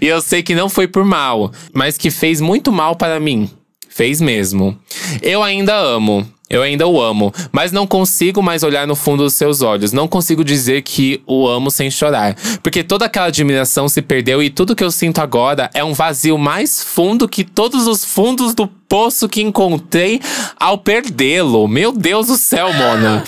[0.00, 3.50] e eu sei que não foi por mal, mas que fez muito mal para mim.
[3.90, 4.78] Fez mesmo.
[5.20, 6.26] Eu ainda amo.
[6.52, 9.90] Eu ainda o amo, mas não consigo mais olhar no fundo dos seus olhos.
[9.90, 12.36] Não consigo dizer que o amo sem chorar.
[12.62, 16.36] Porque toda aquela admiração se perdeu e tudo que eu sinto agora é um vazio
[16.36, 20.20] mais fundo que todos os fundos do poço que encontrei
[20.60, 21.66] ao perdê-lo.
[21.66, 23.24] Meu Deus do céu, Mona.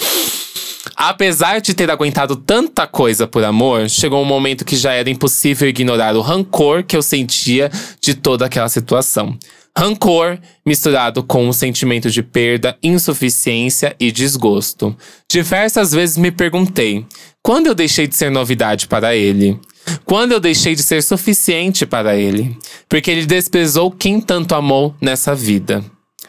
[0.95, 5.67] Apesar de ter aguentado tanta coisa por amor, chegou um momento que já era impossível
[5.67, 7.71] ignorar o rancor que eu sentia
[8.03, 9.37] de toda aquela situação.
[9.77, 14.97] Rancor misturado com um sentimento de perda, insuficiência e desgosto.
[15.29, 17.05] Diversas vezes me perguntei:
[17.43, 19.59] quando eu deixei de ser novidade para ele?
[20.05, 22.57] Quando eu deixei de ser suficiente para ele?
[22.89, 25.85] Porque ele desprezou quem tanto amou nessa vida.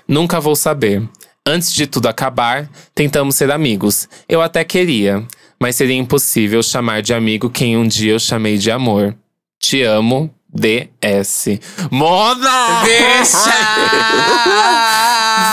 [0.08, 1.08] Nunca vou saber.
[1.48, 4.10] Antes de tudo acabar, tentamos ser amigos.
[4.28, 5.26] Eu até queria,
[5.60, 9.16] mas seria impossível chamar de amigo quem um dia eu chamei de amor.
[9.60, 11.60] Te amo, DS.
[11.92, 12.82] Mona!
[12.84, 13.52] Deixa!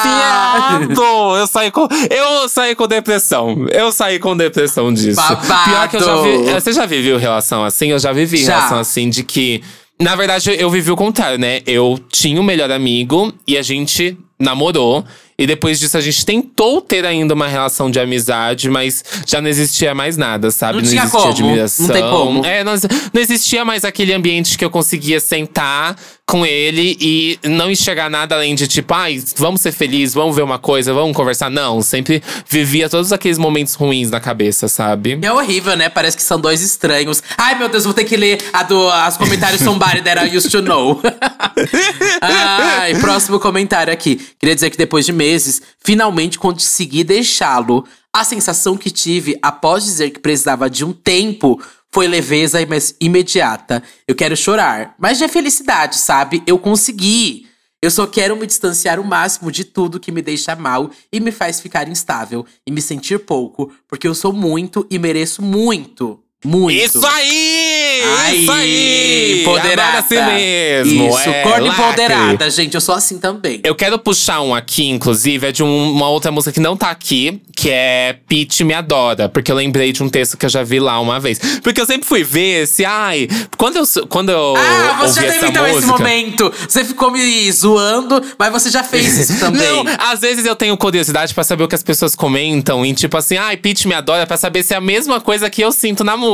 [0.03, 1.37] Viado!
[1.37, 1.89] Eu saí com.
[2.11, 3.67] Eu saí com depressão.
[3.71, 5.17] Eu saí com depressão disso.
[5.17, 5.71] Babado!
[5.71, 6.53] Pior que eu já vi.
[6.53, 7.89] Você já viveu relação assim?
[7.91, 8.57] Eu já vivi Já.
[8.57, 9.63] relação assim de que.
[10.01, 11.61] Na verdade, eu vivi o contrário, né?
[11.67, 15.05] Eu tinha um melhor amigo e a gente namorou.
[15.43, 19.49] E depois disso, a gente tentou ter ainda uma relação de amizade, mas já não
[19.49, 20.79] existia mais nada, sabe?
[20.79, 21.87] Não tinha existia como, admiração.
[21.89, 22.47] não tem como.
[22.47, 22.75] É, não,
[23.13, 25.97] não existia mais aquele ambiente que eu conseguia sentar
[26.27, 30.43] com ele e não enxergar nada além de tipo, ai, vamos ser felizes, vamos ver
[30.43, 31.51] uma coisa, vamos conversar.
[31.51, 35.19] Não, sempre vivia todos aqueles momentos ruins na cabeça, sabe?
[35.21, 35.89] É horrível, né?
[35.89, 37.23] Parece que são dois estranhos.
[37.37, 40.51] Ai, meu Deus, vou ter que ler a do, as comentários somebody that I used
[40.51, 41.01] to know.
[42.23, 44.17] Ai, próximo comentário aqui.
[44.39, 47.85] Queria dizer que depois de meses, finalmente consegui deixá-lo.
[48.15, 51.61] A sensação que tive após dizer que precisava de um tempo
[51.95, 52.59] Foi leveza
[53.01, 53.83] imediata.
[54.09, 56.43] Eu quero chorar, mas de felicidade, sabe?
[56.47, 57.47] Eu consegui.
[57.83, 61.33] Eu só quero me distanciar o máximo de tudo que me deixa mal e me
[61.33, 66.22] faz ficar instável e me sentir pouco, porque eu sou muito e mereço muito.
[66.45, 66.77] Muito.
[66.85, 68.03] Isso aí!
[68.19, 69.41] Aí, isso aí!
[69.43, 69.99] empoderada.
[69.99, 71.09] Adoro assim mesmo.
[71.09, 71.85] Isso, é, corno lacre.
[71.85, 72.75] empoderada, gente.
[72.75, 73.61] Eu sou assim também.
[73.63, 76.91] Eu quero puxar um aqui, inclusive, é de um- uma outra música que não tá
[76.91, 79.29] aqui, que é Pete Me Adora.
[79.29, 81.39] Porque eu lembrei de um texto que eu já vi lá uma vez.
[81.63, 83.29] Porque eu sempre fui ver esse, ai.
[83.57, 85.93] Quando eu, quando eu Ah, você já teve então esse música.
[85.99, 86.53] momento.
[86.69, 89.63] Você ficou me zoando, mas você já fez isso também.
[89.63, 92.85] Não, às vezes eu tenho curiosidade pra saber o que as pessoas comentam.
[92.85, 95.63] E tipo assim, ai, Pete me adora, pra saber se é a mesma coisa que
[95.63, 96.32] eu sinto na música.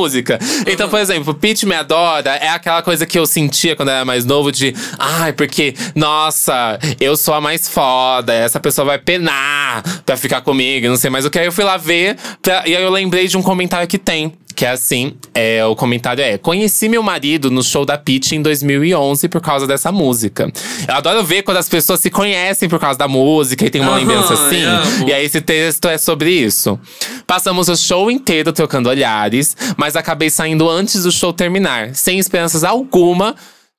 [0.67, 4.05] Então, por exemplo, Pete me adora é aquela coisa que eu sentia quando eu era
[4.05, 9.83] mais novo de, ai, porque, nossa, eu sou a mais foda, essa pessoa vai penar
[10.05, 11.39] pra ficar comigo, não sei mais o que.
[11.39, 14.33] Aí eu fui lá ver, pra- e aí eu lembrei de um comentário que tem.
[14.59, 18.43] Que é assim, é, o comentário é: Conheci meu marido no show da Pitty em
[18.43, 20.53] 2011 por causa dessa música.
[20.89, 23.93] Eu adoro ver quando as pessoas se conhecem por causa da música e tem uma
[23.93, 24.65] Aham, lembrança assim.
[25.07, 26.77] E aí esse texto é sobre isso.
[27.25, 32.65] Passamos o show inteiro trocando olhares, mas acabei saindo antes do show terminar, sem esperanças
[32.65, 33.37] alguma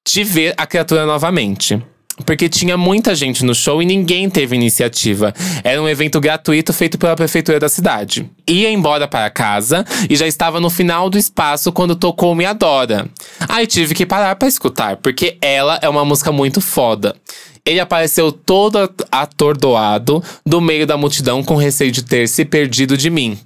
[0.07, 1.77] de ver a criatura novamente.
[2.25, 5.34] Porque tinha muita gente no show e ninguém teve iniciativa.
[5.63, 8.29] Era um evento gratuito feito pela prefeitura da cidade.
[8.47, 13.08] Ia embora para casa e já estava no final do espaço quando tocou Me Adora.
[13.47, 17.15] Aí tive que parar para escutar, porque ela é uma música muito foda.
[17.65, 22.97] Ele apareceu todo at- atordoado do meio da multidão com receio de ter se perdido
[22.97, 23.38] de mim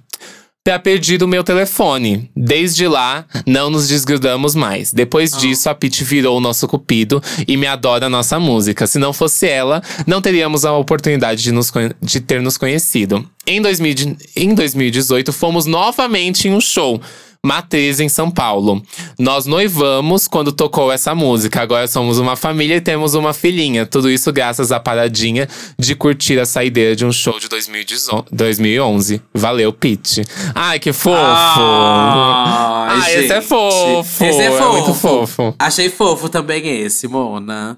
[0.64, 2.30] ter perdido o meu telefone.
[2.34, 4.90] Desde lá, não nos desgrudamos mais.
[4.94, 8.86] Depois disso, a Pete virou o nosso cupido e me adora a nossa música.
[8.86, 13.28] Se não fosse ela, não teríamos a oportunidade de, nos, de ter nos conhecido.
[13.46, 16.98] Em, 2000 de- em 2018, fomos novamente em um show.
[17.44, 18.82] Matriz em São Paulo.
[19.18, 21.60] Nós noivamos quando tocou essa música.
[21.60, 23.84] Agora somos uma família e temos uma filhinha.
[23.84, 25.46] Tudo isso graças à paradinha
[25.78, 29.20] de curtir a saideira de um show de 2018 2011.
[29.34, 30.22] Valeu, Pete.
[30.54, 31.14] Ai, que fofo!
[31.18, 33.46] Ai, Ah, esse é gente.
[33.46, 34.24] fofo.
[34.24, 34.72] Esse é É fofo.
[34.72, 35.54] muito fofo.
[35.58, 37.76] Achei fofo também esse, Mona.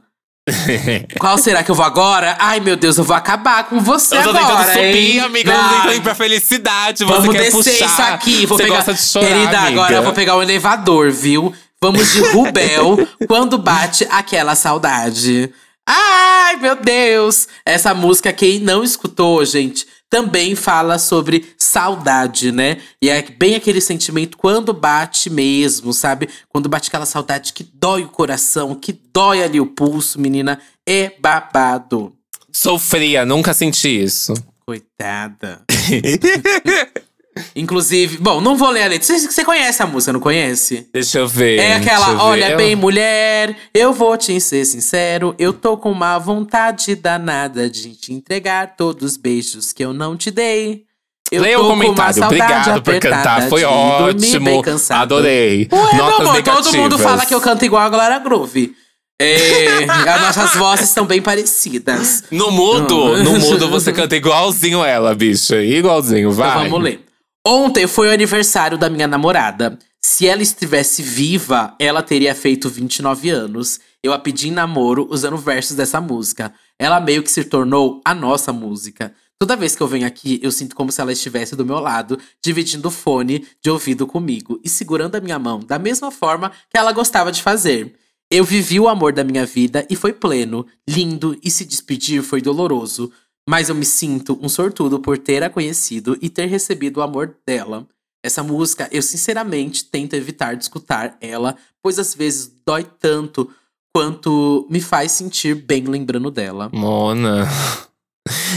[1.18, 2.36] Qual será que eu vou agora?
[2.38, 5.20] Ai, meu Deus, eu vou acabar com você Eu tô agora, tentando subir, hein?
[5.20, 5.52] amiga.
[5.52, 6.98] Eu tô tentando ir pra felicidade.
[7.04, 7.86] Você Vamos quer descer puxar.
[7.86, 8.46] isso aqui.
[8.46, 8.76] Vou Você pegar...
[8.76, 9.68] gosta de chorar, Querida, amiga.
[9.82, 11.52] agora eu vou pegar o elevador, viu?
[11.82, 15.52] Vamos de Rubel quando bate aquela saudade.
[15.88, 17.46] Ai, meu Deus!
[17.64, 22.78] Essa música, quem não escutou, gente, também fala sobre saudade, né?
[23.02, 26.28] E é bem aquele sentimento quando bate mesmo, sabe?
[26.48, 30.60] Quando bate aquela saudade que dói o coração, que dói ali o pulso, menina.
[30.88, 32.12] É babado.
[32.52, 34.32] Sou fria, nunca senti isso.
[34.64, 35.62] Coitada.
[37.54, 39.06] Inclusive, bom, não vou ler a letra.
[39.18, 40.88] Você, conhece a música, não conhece?
[40.92, 41.58] Deixa eu ver.
[41.58, 42.20] É aquela, ver.
[42.20, 45.34] olha Eu- bem, mulher, eu vou te ser sincero.
[45.38, 50.16] Eu tô com uma vontade danada de te entregar todos os beijos que eu não
[50.16, 50.84] te dei.
[51.30, 52.24] Eu Leia o comentário.
[52.24, 53.48] Obrigado por cantar.
[53.48, 54.62] Foi ótimo.
[54.90, 55.68] Adorei.
[55.72, 56.66] Ué, meu Notas amor, negativas.
[56.66, 58.74] todo mundo fala que eu canto igual a Glória Groove.
[59.20, 62.24] É, as nossas vozes estão bem parecidas.
[62.30, 65.62] No mudo, no mudo você canta igualzinho ela, bicha.
[65.62, 66.50] Igualzinho, vai.
[66.50, 67.05] Então vamos ler.
[67.48, 69.78] Ontem foi o aniversário da minha namorada.
[70.02, 73.78] Se ela estivesse viva, ela teria feito 29 anos.
[74.02, 76.52] Eu a pedi em namoro usando versos dessa música.
[76.76, 79.14] Ela meio que se tornou a nossa música.
[79.38, 82.18] Toda vez que eu venho aqui, eu sinto como se ela estivesse do meu lado,
[82.44, 86.76] dividindo o fone de ouvido comigo e segurando a minha mão, da mesma forma que
[86.76, 87.94] ela gostava de fazer.
[88.28, 92.42] Eu vivi o amor da minha vida e foi pleno, lindo e se despedir foi
[92.42, 93.12] doloroso.
[93.48, 97.36] Mas eu me sinto um sortudo por ter a conhecido e ter recebido o amor
[97.46, 97.86] dela.
[98.24, 103.48] Essa música, eu sinceramente tento evitar de escutar ela, pois às vezes dói tanto
[103.94, 106.68] quanto me faz sentir bem lembrando dela.
[106.72, 107.46] Mona.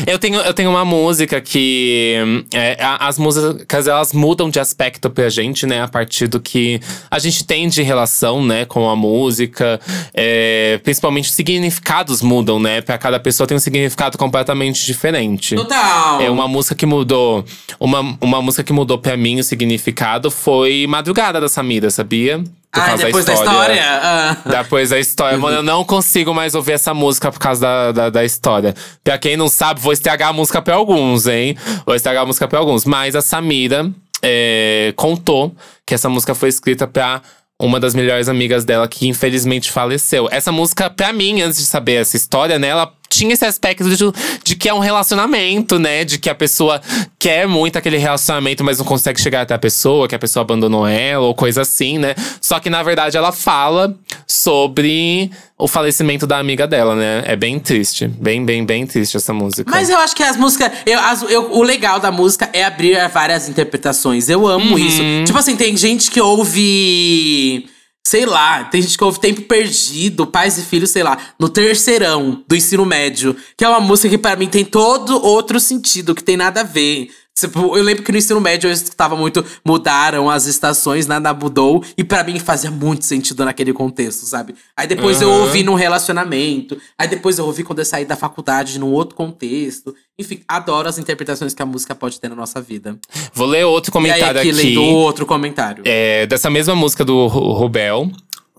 [0.07, 2.15] Eu tenho, eu tenho uma música que.
[2.53, 5.81] é, as músicas elas mudam de aspecto pra gente, né?
[5.81, 6.79] A partir do que
[7.09, 9.79] a gente tem de relação, né, com a música.
[10.13, 12.81] É, principalmente os significados mudam, né?
[12.81, 15.55] Pra cada pessoa tem um significado completamente diferente.
[15.55, 16.21] Total!
[16.21, 17.43] É uma música que mudou.
[17.79, 22.43] Uma, uma música que mudou pra mim o significado foi Madrugada da Samira, sabia?
[22.71, 23.83] Por Ah, causa depois da história?
[23.83, 24.37] Ah.
[24.45, 25.37] depois da história.
[25.37, 28.75] Mano, eu não consigo mais ouvir essa música por causa da, da, da história.
[29.03, 31.57] Pra quem não sabe, vou estragar a música pra alguns, hein?
[31.85, 32.85] Vou estragar a música pra alguns.
[32.85, 33.89] Mas a Samira
[34.21, 35.55] é, contou
[35.85, 37.21] que essa música foi escrita pra
[37.59, 40.29] uma das melhores amigas dela que infelizmente faleceu.
[40.31, 42.67] Essa música, pra mim, antes de saber essa história, né?
[42.67, 43.97] Ela tinha esse aspecto de,
[44.43, 46.05] de, que é um relacionamento, né?
[46.05, 46.79] De que a pessoa
[47.17, 50.85] quer muito aquele relacionamento, mas não consegue chegar até a pessoa, que a pessoa abandonou
[50.87, 52.13] ela, ou coisa assim, né?
[52.39, 53.95] Só que na verdade ela fala
[54.27, 57.23] sobre o falecimento da amiga dela, né?
[57.25, 58.07] É bem triste.
[58.07, 59.69] Bem, bem, bem triste essa música.
[59.69, 60.71] Mas eu acho que as músicas.
[60.85, 64.29] Eu, as, eu, o legal da música é abrir várias interpretações.
[64.29, 64.77] Eu amo Uhum.
[64.77, 65.01] isso.
[65.25, 67.67] Tipo assim, tem gente que ouve.
[68.05, 72.43] Sei lá, tem gente que ouve Tempo Perdido, Pais e Filhos, sei lá, no terceirão
[72.47, 73.35] do ensino médio.
[73.57, 76.63] Que é uma música que pra mim tem todo outro sentido, que tem nada a
[76.63, 77.09] ver.
[77.39, 81.83] Tipo, eu lembro que no ensino médio eu escutava muito, mudaram as estações, nada mudou.
[81.97, 84.55] E pra mim fazia muito sentido naquele contexto, sabe?
[84.75, 85.41] Aí depois eu Aham.
[85.41, 86.77] ouvi num relacionamento.
[86.97, 89.93] Aí depois eu ouvi quando eu saí da faculdade, num outro contexto.
[90.17, 92.97] Enfim, adoro as interpretações que a música pode ter na nossa vida.
[93.33, 94.61] Vou ler outro E aí comentário aqui, aqui.
[94.61, 95.83] lendo outro comentário.
[95.85, 98.11] É, dessa mesma música do Ru- Rubel.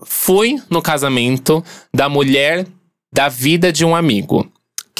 [0.03, 1.63] Fui no casamento
[1.93, 2.65] da mulher
[3.13, 4.50] da vida de um amigo.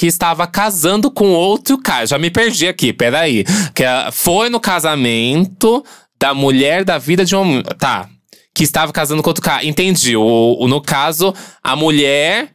[0.02, 2.04] Que estava casando com outro cara.
[2.08, 3.44] Já me perdi aqui, peraí.
[3.72, 5.84] Que ela foi no casamento
[6.20, 7.62] da mulher da vida de um.
[7.62, 8.08] Tá.
[8.52, 9.64] Que estava casando com outro cara.
[9.64, 10.16] Entendi.
[10.16, 12.48] O, o- no caso, a mulher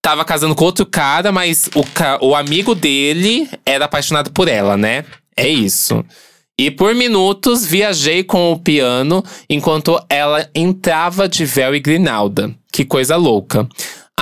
[0.00, 5.04] tava casando com outro cara, mas o, o amigo dele era apaixonado por ela, né?
[5.36, 6.04] É isso.
[6.56, 12.54] E por minutos viajei com o piano enquanto ela entrava de véu e grinalda.
[12.72, 13.68] Que coisa louca.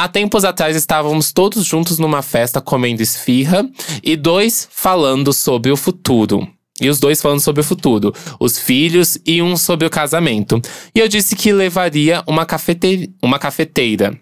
[0.01, 3.69] Há tempos atrás estávamos todos juntos numa festa comendo esfirra
[4.03, 6.49] e dois falando sobre o futuro.
[6.81, 8.11] E os dois falando sobre o futuro,
[8.41, 10.59] os filhos e um sobre o casamento.
[10.95, 14.19] E eu disse que levaria uma, cafete uma cafeteira.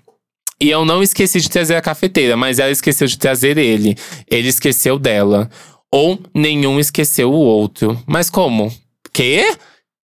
[0.60, 3.96] E eu não esqueci de trazer a cafeteira, mas ela esqueceu de trazer ele.
[4.28, 5.48] Ele esqueceu dela.
[5.92, 7.96] Ou nenhum esqueceu o outro.
[8.04, 8.68] Mas como?
[9.12, 9.56] Quê?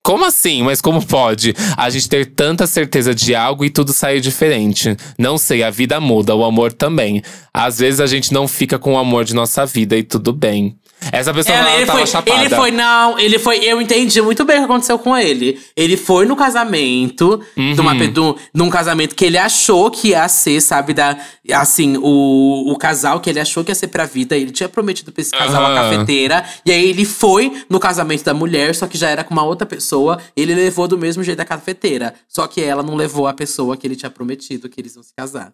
[0.07, 0.63] Como assim?
[0.63, 1.53] Mas como pode?
[1.75, 4.95] A gente ter tanta certeza de algo e tudo sair diferente.
[5.19, 7.21] Não sei, a vida muda, o amor também.
[7.53, 10.77] Às vezes a gente não fica com o amor de nossa vida e tudo bem.
[11.11, 12.41] Essa pessoa Ela- ela ele, tava foi, chapada.
[12.43, 13.57] ele foi, não, ele foi.
[13.59, 15.59] Eu entendi muito bem o que aconteceu com ele.
[15.75, 17.99] Ele foi no casamento, de uma, Uhum.
[17.99, 21.17] pe- do- num casamento que ele achou que ia ser, sabe, da,
[21.53, 24.35] assim, o, o casal que ele achou que ia ser pra vida.
[24.35, 25.75] Ele tinha prometido pra esse casal a Aham.
[25.91, 26.43] cafeteira.
[26.65, 29.65] E aí ele foi no casamento da mulher, só que já era com uma outra
[29.67, 30.19] pessoa.
[30.35, 32.13] Ele levou do mesmo jeito a cafeteira.
[32.27, 35.13] Só que ela não levou a pessoa que ele tinha prometido que eles iam se
[35.15, 35.51] casar.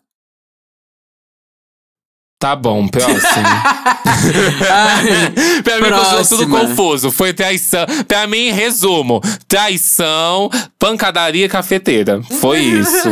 [2.44, 3.48] Tá bom, próximo.
[4.70, 7.10] Ai, pra mim continua tudo confuso.
[7.10, 7.86] Foi traição.
[8.06, 12.22] Pra mim, resumo: traição, pancadaria cafeteira.
[12.42, 13.08] Foi isso.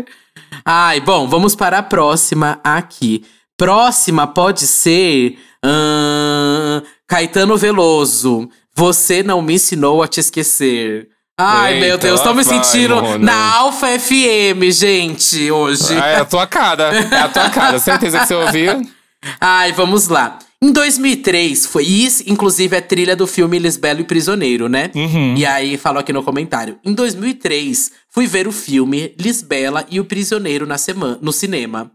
[0.64, 3.26] Ai, bom, vamos para a próxima aqui.
[3.58, 5.38] Próxima pode ser.
[5.62, 8.48] ahn, Caetano Veloso.
[8.74, 11.11] Você não me ensinou a te esquecer.
[11.44, 13.18] Ai, Eita, meu Deus, tô lá me vai, sentindo Mona.
[13.18, 15.94] na Alfa FM, gente, hoje.
[15.94, 16.92] É a tua cara.
[16.94, 17.78] É a tua cara.
[17.78, 18.82] Certeza que você ouviu.
[19.40, 20.38] Ai, vamos lá.
[20.60, 24.90] Em 2003, foi isso, inclusive, a trilha do filme Lisbelo e Prisioneiro, né?
[24.94, 25.34] Uhum.
[25.36, 26.78] E aí, falou aqui no comentário.
[26.84, 31.90] Em 2003, fui ver o filme Lisbela e o Prisioneiro na sema- no cinema.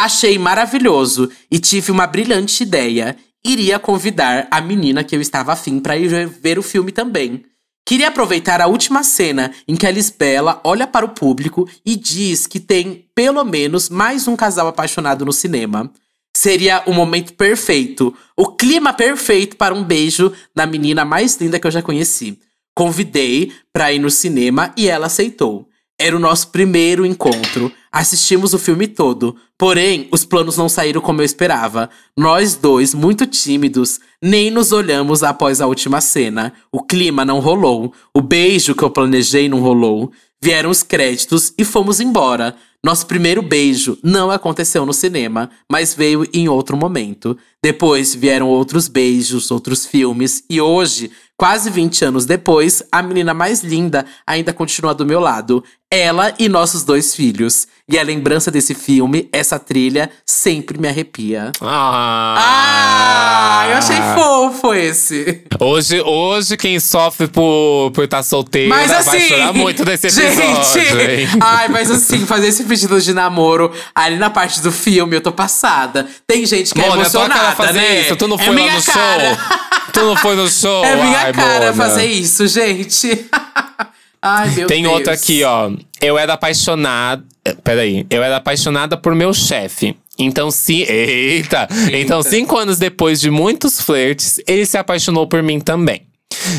[0.00, 3.16] Achei maravilhoso e tive uma brilhante ideia.
[3.44, 7.44] Iria convidar a menina que eu estava afim para ir ver o filme também.
[7.86, 12.46] Queria aproveitar a última cena em que a Lisbela olha para o público e diz
[12.46, 15.92] que tem pelo menos mais um casal apaixonado no cinema.
[16.34, 21.66] Seria o momento perfeito, o clima perfeito para um beijo da menina mais linda que
[21.66, 22.38] eu já conheci.
[22.74, 25.68] Convidei para ir no cinema e ela aceitou.
[25.98, 27.70] Era o nosso primeiro encontro.
[27.92, 29.36] Assistimos o filme todo.
[29.56, 31.88] Porém, os planos não saíram como eu esperava.
[32.16, 36.54] Nós dois, muito tímidos, nem nos olhamos após a última cena.
[36.72, 37.92] O clima não rolou.
[38.16, 40.10] O beijo que eu planejei não rolou.
[40.42, 42.56] Vieram os créditos e fomos embora.
[42.82, 47.36] Nosso primeiro beijo não aconteceu no cinema, mas veio em outro momento.
[47.62, 53.62] Depois vieram outros beijos, outros filmes, e hoje, quase 20 anos depois, a menina mais
[53.62, 55.62] linda ainda continua do meu lado.
[55.90, 57.66] Ela e nossos dois filhos.
[57.88, 61.52] E a lembrança desse filme, essa trilha, sempre me arrepia.
[61.60, 65.42] Ah, eu achei fofo esse.
[65.60, 70.64] Hoje, hoje quem sofre por por estar solteira Mas assim, vai chorar muito nesse episódio,
[70.72, 75.20] gente, ai, mas assim, fazer esse pedido de namoro ali na parte do filme, eu
[75.20, 76.06] tô passada.
[76.26, 78.00] Tem gente que é Mona, é emocionada, fazer né?
[78.00, 78.16] isso.
[78.16, 79.36] Tu não é foi lá minha no cara.
[79.36, 79.58] show?
[79.92, 80.82] Tu não foi no show?
[80.84, 81.74] É minha Ai, cara Mona.
[81.74, 83.26] fazer isso, gente.
[84.24, 84.94] ai, meu Tem Deus.
[84.94, 85.70] outra aqui, ó.
[86.00, 87.22] Eu era apaixonada.
[87.62, 88.06] Peraí.
[88.08, 89.96] Eu era apaixonada por meu chefe.
[90.18, 90.82] Então, sim.
[90.88, 91.68] Eita!
[91.92, 96.02] Então, cinco anos depois de muitos flertes, ele se apaixonou por mim também.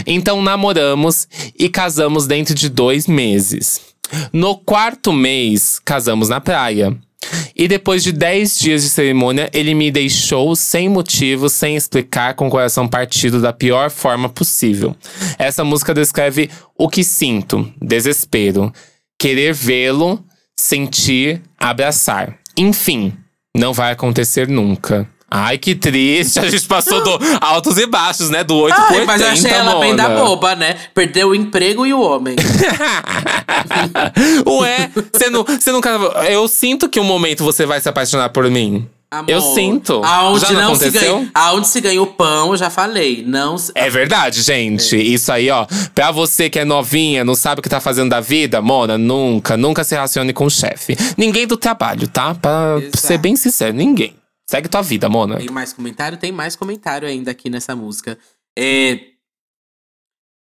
[0.05, 1.27] Então, namoramos
[1.57, 3.81] e casamos dentro de dois meses.
[4.31, 6.95] No quarto mês, casamos na praia.
[7.55, 12.47] E depois de 10 dias de cerimônia, ele me deixou sem motivo, sem explicar, com
[12.47, 14.95] o coração partido da pior forma possível.
[15.37, 18.71] Essa música descreve o que sinto: desespero,
[19.17, 20.23] querer vê-lo,
[20.55, 22.37] sentir, abraçar.
[22.57, 23.13] Enfim,
[23.55, 25.09] não vai acontecer nunca.
[25.37, 26.39] Ai, que triste.
[26.39, 28.41] A gente passou do altos e baixos, né?
[28.43, 30.23] Do 8 Ai, pro 80, mas eu achei ela bem da Mona.
[30.23, 30.77] boba, né?
[30.93, 32.35] Perdeu o emprego e o homem.
[34.47, 35.89] Ué, você não, nunca.
[36.29, 38.87] Eu sinto que um momento você vai se apaixonar por mim.
[39.11, 40.01] Amor, Eu sinto.
[40.03, 41.17] Aonde Já não se aconteceu?
[41.17, 43.23] ganha, aonde se ganha o pão, eu já falei.
[43.25, 44.95] Não se- É verdade, gente.
[44.97, 45.65] Isso aí, ó.
[45.93, 49.55] Pra você que é novinha, não sabe o que tá fazendo da vida, Mona, nunca,
[49.55, 50.97] nunca se relacione com o chefe.
[51.17, 52.33] Ninguém do trabalho, tá?
[52.35, 52.97] Pra Exato.
[52.97, 54.13] ser bem sincero, ninguém.
[54.49, 55.37] Segue tua vida, Mona.
[55.37, 56.17] Tem mais comentário?
[56.17, 58.17] Tem mais comentário ainda aqui nessa música.
[58.57, 59.15] É.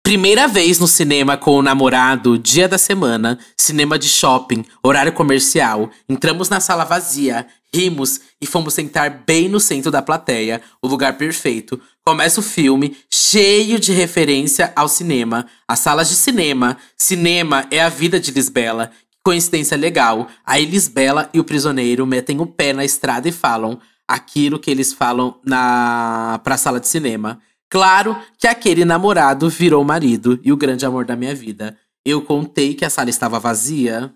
[0.02, 5.90] Primeira vez no cinema com o namorado, dia da semana, cinema de shopping, horário comercial.
[6.08, 11.18] Entramos na sala vazia, rimos e fomos sentar bem no centro da plateia, o lugar
[11.18, 11.80] perfeito.
[12.04, 16.76] Começa o filme, cheio de referência ao cinema, as salas de cinema.
[16.96, 18.92] Cinema é a vida de Lisbela.
[19.26, 20.28] Coincidência legal.
[20.44, 24.92] Aí Lisbela e o prisioneiro metem o pé na estrada e falam aquilo que eles
[24.92, 27.40] falam na pra sala de cinema.
[27.68, 31.76] Claro que aquele namorado virou marido e o grande amor da minha vida.
[32.06, 34.14] Eu contei que a sala estava vazia.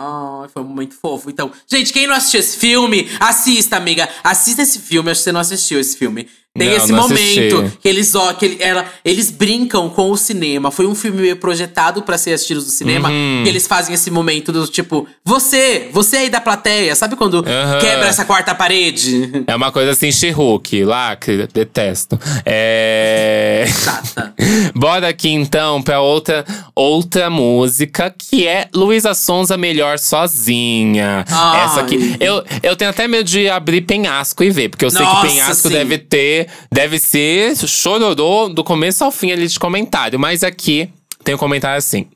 [0.00, 1.28] Ai, foi um momento fofo.
[1.28, 4.08] Então, gente, quem não assistiu esse filme, assista, amiga.
[4.22, 5.10] Assista esse filme.
[5.10, 6.28] Acho que você não assistiu esse filme.
[6.56, 7.78] Tem Não, esse não momento assisti.
[7.82, 10.70] que eles, ó, que ele- ela, eles brincam com o cinema.
[10.70, 13.08] Foi um filme meio projetado pra ser assistido no cinema.
[13.08, 13.40] Uhum.
[13.42, 17.80] Que eles fazem esse momento do tipo, você, você aí da plateia, sabe quando Aham.
[17.80, 19.44] quebra essa quarta parede?
[19.48, 22.16] É uma coisa assim, She-Hulk, lacre, detesto.
[22.46, 23.64] É.
[23.66, 24.32] Chata.
[24.76, 31.24] Bora aqui então pra outra, outra música que é Luísa Sonza Melhor Sozinha.
[31.28, 31.64] Ai.
[31.64, 32.16] Essa aqui.
[32.20, 35.28] Eu, eu tenho até medo de abrir penhasco e ver, porque eu sei Nossa, que
[35.32, 35.74] penhasco sim.
[35.74, 36.43] deve ter.
[36.70, 40.18] Deve ser chororô do começo ao fim ali de comentário.
[40.18, 40.90] Mas aqui
[41.24, 42.06] tem um comentário assim.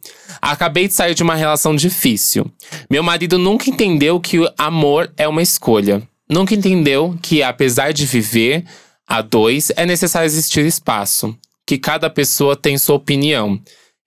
[0.40, 2.50] Acabei de sair de uma relação difícil.
[2.90, 6.02] Meu marido nunca entendeu que o amor é uma escolha.
[6.28, 8.64] Nunca entendeu que, apesar de viver
[9.06, 11.34] a dois, é necessário existir espaço.
[11.66, 13.58] Que cada pessoa tem sua opinião.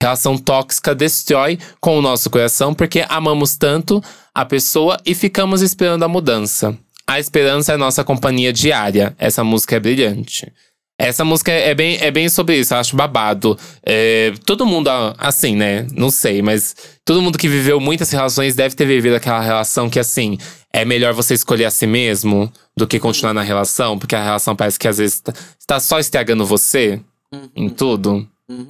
[0.02, 4.02] Relação tóxica destrói com o nosso coração porque amamos tanto
[4.34, 6.78] a pessoa e ficamos esperando a mudança.
[7.12, 9.14] A esperança é nossa companhia diária.
[9.20, 10.50] Essa música é brilhante.
[10.98, 13.60] Essa música é bem, é bem sobre isso, eu acho babado.
[13.84, 15.86] É, todo mundo, assim, né?
[15.92, 20.00] Não sei, mas todo mundo que viveu muitas relações deve ter vivido aquela relação que,
[20.00, 20.38] assim,
[20.72, 24.56] é melhor você escolher a si mesmo do que continuar na relação, porque a relação
[24.56, 27.02] parece que às vezes tá- está só estragando você
[27.54, 28.26] em tudo.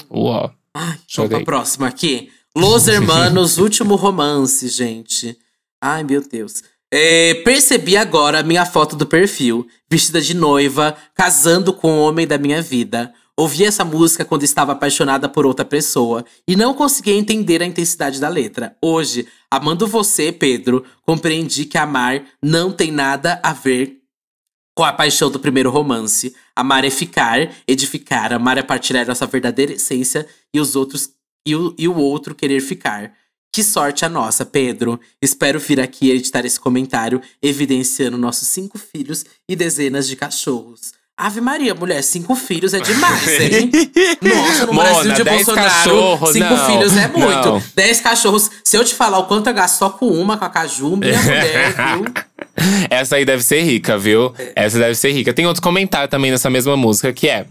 [0.10, 0.50] Uó.
[0.74, 2.30] Ai, vamos pra próxima aqui.
[2.56, 5.38] Los Hermanos, último romance, gente.
[5.80, 6.64] Ai, meu Deus.
[6.94, 12.28] É, percebi agora a minha foto do perfil, vestida de noiva, casando com o homem
[12.28, 13.14] da minha vida.
[13.38, 18.20] Ouvi essa música quando estava apaixonada por outra pessoa e não conseguia entender a intensidade
[18.20, 18.76] da letra.
[18.82, 24.02] Hoje, amando você, Pedro, compreendi que amar não tem nada a ver
[24.76, 26.36] com a paixão do primeiro romance.
[26.54, 31.10] Amar é ficar, edificar, amar é partilhar nossa verdadeira essência e os outros
[31.48, 33.14] e o, e o outro querer ficar.
[33.54, 35.00] Que sorte a nossa, Pedro.
[35.22, 40.94] Espero vir aqui editar esse comentário evidenciando nossos cinco filhos e dezenas de cachorros.
[41.18, 43.70] Ave Maria, mulher, cinco filhos é demais, hein?
[44.22, 47.46] Nossa, no Mona, Brasil de 10 Bolsonaro, cinco não, filhos é muito.
[47.46, 47.64] não.
[47.76, 48.50] Dez cachorros.
[48.64, 51.22] Se eu te falar o quanto eu gasto só com uma, com a Caju, minha
[51.22, 52.06] mulher, viu?
[52.90, 54.34] Essa aí deve ser rica, viu?
[54.56, 55.34] Essa deve ser rica.
[55.34, 57.46] Tem outro comentário também nessa mesma música que é.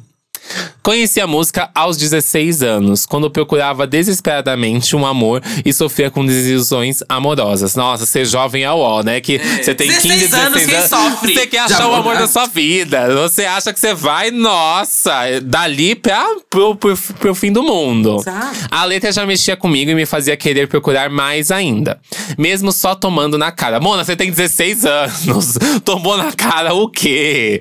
[0.82, 7.00] Conheci a música aos 16 anos, quando procurava desesperadamente um amor e sofria com desilusões
[7.08, 7.74] amorosas.
[7.74, 9.20] Nossa, ser jovem é o ó, né?
[9.20, 10.88] Que você tem 15, 16 16 anos, quem anos.
[10.90, 12.12] sofre Você quer achar o amor?
[12.12, 13.14] amor da sua vida.
[13.14, 18.16] Você acha que você vai, nossa, dali pra, pro, pro, pro fim do mundo.
[18.20, 18.56] Exato.
[18.70, 22.00] A letra já mexia comigo e me fazia querer procurar mais ainda.
[22.38, 23.80] Mesmo só tomando na cara.
[23.80, 25.58] Mona, você tem 16 anos.
[25.84, 27.60] Tomou na cara o quê?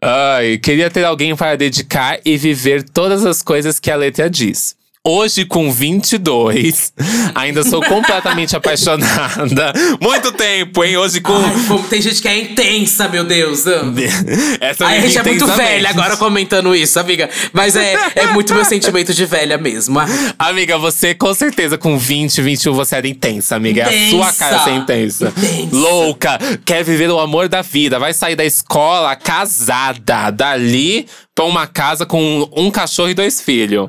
[0.00, 4.76] Ai, queria ter alguém para dedicar e viver todas as coisas que a letra diz.
[5.08, 6.92] Hoje, com 22,
[7.32, 9.72] ainda sou completamente apaixonada.
[10.00, 10.96] Muito tempo, hein?
[10.96, 11.32] Hoje com.
[11.32, 13.62] Ai, como tem gente que é intensa, meu Deus.
[14.60, 17.30] Essa Ai, a gente é muito velha agora comentando isso, amiga.
[17.52, 20.00] Mas é, é muito meu sentimento de velha mesmo.
[20.36, 23.82] Amiga, você com certeza com 20, 21 você era intensa, amiga.
[23.82, 24.10] É a Intensa.
[24.10, 25.32] sua cara ser intensa.
[25.36, 25.68] Intensa.
[25.76, 28.00] Louca, quer viver o amor da vida.
[28.00, 30.32] Vai sair da escola casada.
[30.32, 33.88] Dali pra uma casa com um cachorro e dois filhos.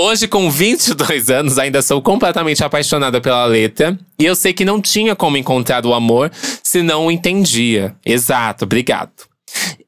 [0.00, 3.98] Hoje, com 22 anos, ainda sou completamente apaixonada pela letra.
[4.16, 6.30] E eu sei que não tinha como encontrar o amor
[6.62, 7.96] se não o entendia.
[8.06, 9.10] Exato, obrigado.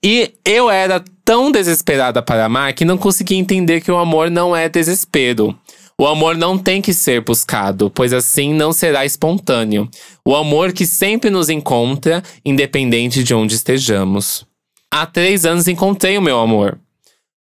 [0.03, 4.55] E eu era tão desesperada para amar que não conseguia entender que o amor não
[4.55, 5.57] é desespero.
[5.97, 9.89] O amor não tem que ser buscado, pois assim não será espontâneo.
[10.27, 14.45] O amor que sempre nos encontra, independente de onde estejamos.
[14.93, 16.81] Há três anos encontrei o meu amor.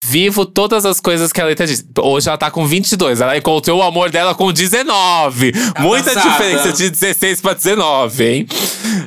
[0.06, 1.82] Vivo todas as coisas que a letra diz.
[1.98, 5.52] Hoje ela tá com 22, ela encontrou o amor dela com 19.
[5.52, 6.30] Tá Muita passada.
[6.30, 8.46] diferença de 16 para 19, hein?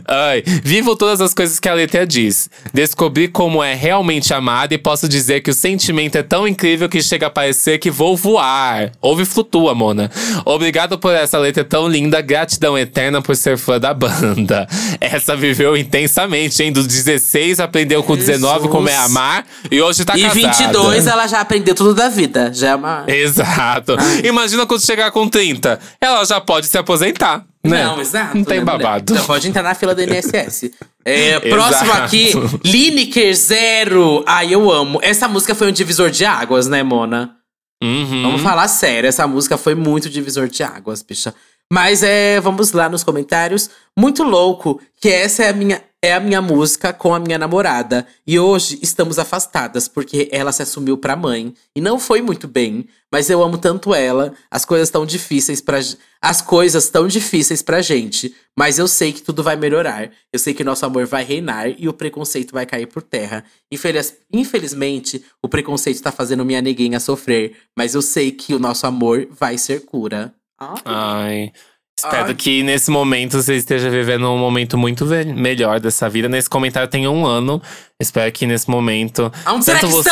[0.07, 2.49] Ai, vivo todas as coisas que a letra diz.
[2.73, 7.01] Descobri como é realmente amada e posso dizer que o sentimento é tão incrível que
[7.01, 8.91] chega a parecer que vou voar.
[9.01, 10.09] Ouve flutua, Mona.
[10.45, 14.67] Obrigado por essa letra tão linda, gratidão eterna por ser fã da banda.
[14.99, 16.71] Essa viveu intensamente, hein?
[16.71, 18.27] Dos 16 aprendeu com Jesus.
[18.37, 20.39] 19 como é amar e hoje tá e casada.
[20.39, 22.51] E 22 22 ela já aprendeu tudo da vida.
[22.53, 23.03] Já é uma.
[23.07, 23.95] Exato.
[23.97, 24.21] Ai.
[24.25, 25.79] Imagina quando chegar com 30.
[25.99, 27.45] Ela já pode se aposentar.
[27.67, 27.83] Né?
[27.83, 28.37] Não, exato.
[28.37, 29.15] Não tem né, babado.
[29.15, 30.71] Já pode entrar na fila do INSS.
[31.03, 32.31] É, próximo aqui,
[32.63, 34.23] Lineker Zero.
[34.25, 34.99] Ai, eu amo.
[35.01, 37.35] Essa música foi um divisor de águas, né, Mona?
[37.83, 38.23] Uhum.
[38.23, 41.33] Vamos falar sério, essa música foi muito divisor de águas, bicha.
[41.71, 43.69] Mas é, vamos lá nos comentários.
[43.97, 48.05] Muito louco que essa é a minha é a minha música com a minha namorada.
[48.25, 51.53] E hoje estamos afastadas porque ela se assumiu pra mãe.
[51.75, 54.33] E não foi muito bem, mas eu amo tanto ela.
[54.49, 55.79] As coisas tão difíceis para
[56.21, 60.11] as coisas tão difíceis pra gente, mas eu sei que tudo vai melhorar.
[60.31, 63.43] Eu sei que nosso amor vai reinar e o preconceito vai cair por terra.
[63.71, 68.85] Infeliz, infelizmente, o preconceito tá fazendo minha neguinha sofrer, mas eu sei que o nosso
[68.85, 70.33] amor vai ser cura.
[70.59, 70.81] Ai.
[70.85, 71.51] Ai.
[71.99, 72.35] Espero Ai.
[72.35, 75.03] que nesse momento você esteja vivendo um momento muito
[75.35, 76.29] melhor dessa vida.
[76.29, 77.59] Nesse comentário tem um ano.
[77.99, 79.31] Espero que nesse momento.
[79.47, 80.11] Um tanto você,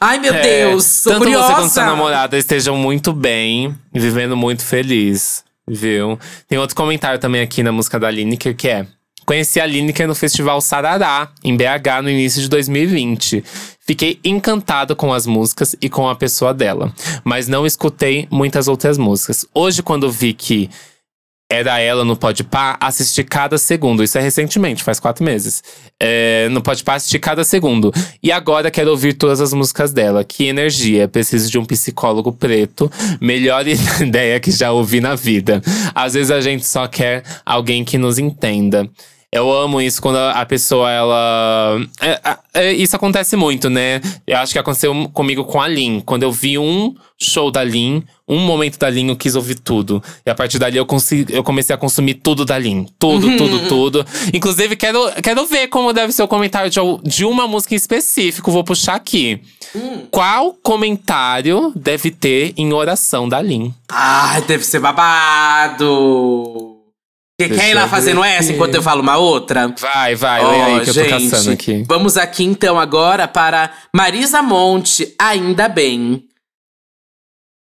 [0.00, 0.84] Ai, meu é, Deus!
[0.84, 1.46] Sou tanto curiosa.
[1.46, 5.44] você quanto sua namorada estejam muito bem, vivendo muito feliz.
[5.68, 6.18] Viu?
[6.48, 8.86] Tem outro comentário também aqui na música da Lineker que é.
[9.24, 13.44] Conheci a Lineker no Festival Sarará, em BH, no início de 2020.
[13.80, 16.92] Fiquei encantado com as músicas e com a pessoa dela,
[17.24, 19.46] mas não escutei muitas outras músicas.
[19.52, 20.70] Hoje, quando vi que
[21.48, 24.02] era ela no Podpah, assisti cada segundo.
[24.02, 25.62] Isso é recentemente, faz quatro meses.
[26.00, 27.92] É, no Podpah, assisti cada segundo.
[28.22, 30.24] E agora quero ouvir todas as músicas dela.
[30.24, 31.06] Que energia.
[31.06, 32.90] Preciso de um psicólogo preto.
[33.20, 33.64] Melhor
[34.00, 35.62] ideia que já ouvi na vida.
[35.94, 38.88] Às vezes a gente só quer alguém que nos entenda.
[39.32, 41.78] Eu amo isso quando a pessoa, ela.
[42.00, 44.00] É, é, isso acontece muito, né?
[44.26, 46.00] Eu acho que aconteceu comigo com a Lin.
[46.00, 50.02] Quando eu vi um show da Lin, um momento da Lin, eu quis ouvir tudo.
[50.24, 52.86] E a partir dali eu, consegui, eu comecei a consumir tudo da Lin.
[52.98, 54.06] Tudo, tudo, tudo.
[54.32, 58.50] Inclusive, quero, quero ver como deve ser o comentário de, de uma música em específico.
[58.50, 59.42] Vou puxar aqui.
[59.74, 60.06] Hum.
[60.10, 63.74] Qual comentário deve ter em oração da Lin?
[63.90, 66.75] Ah, deve ser babado!
[67.38, 68.32] Você quer ir lá fazendo aqui.
[68.32, 69.68] essa enquanto eu falo uma outra?
[69.78, 71.84] Vai, vai, oh, aí que gente, eu tô caçando aqui.
[71.86, 76.24] Vamos aqui então agora para Marisa Monte, Ainda Bem.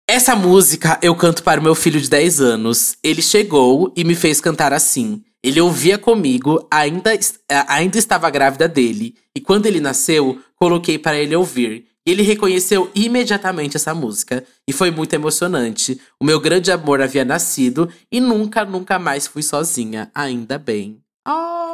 [0.10, 2.96] Essa música eu canto para o meu filho de 10 anos.
[3.04, 5.22] Ele chegou e me fez cantar assim.
[5.44, 7.12] Ele ouvia comigo, ainda,
[7.68, 9.16] ainda estava grávida dele.
[9.36, 11.86] E quando ele nasceu, coloquei para ele ouvir.
[12.08, 16.00] Ele reconheceu imediatamente essa música e foi muito emocionante.
[16.18, 21.02] O meu grande amor havia nascido e nunca, nunca mais fui sozinha, ainda bem.
[21.26, 21.67] Deus.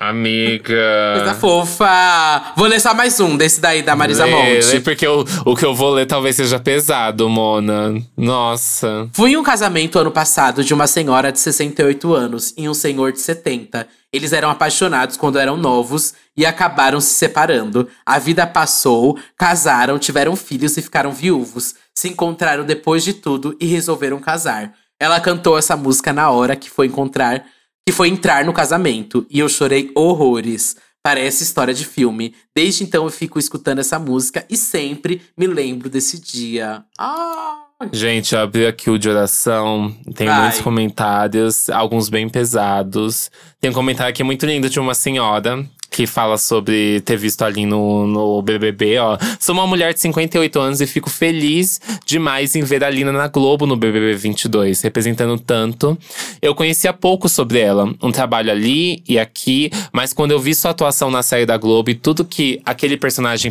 [0.00, 1.14] Amiga.
[1.14, 2.54] Coisa fofa.
[2.56, 4.72] Vou ler só mais um desse daí da Marisa lê, Monte.
[4.72, 7.94] Lê porque o, o que eu vou ler talvez seja pesado, Mona.
[8.16, 9.10] Nossa.
[9.12, 13.12] Fui em um casamento ano passado de uma senhora de 68 anos e um senhor
[13.12, 17.88] de 70 eles eram apaixonados quando eram novos e acabaram se separando.
[18.04, 21.74] A vida passou, casaram, tiveram filhos e ficaram viúvos.
[21.94, 24.72] Se encontraram depois de tudo e resolveram casar.
[24.98, 27.44] Ela cantou essa música na hora que foi encontrar,
[27.86, 30.76] que foi entrar no casamento, e eu chorei horrores.
[31.02, 32.34] Parece história de filme.
[32.54, 36.84] Desde então eu fico escutando essa música e sempre me lembro desse dia.
[36.98, 37.64] Ah!
[37.90, 39.96] Gente, eu abri aqui o de oração.
[40.14, 40.42] Tem Vai.
[40.42, 43.30] muitos comentários, alguns bem pesados.
[43.58, 47.66] Tem um comentário aqui muito lindo de uma senhora que fala sobre ter visto ali
[47.66, 49.18] no, no BBB, ó.
[49.40, 53.26] Sou uma mulher de 58 anos e fico feliz demais em ver a Lina na
[53.28, 55.98] Globo no BBB 22, representando tanto.
[56.40, 60.70] Eu conhecia pouco sobre ela, um trabalho ali e aqui, mas quando eu vi sua
[60.70, 63.50] atuação na série da Globo e tudo que aquele personagem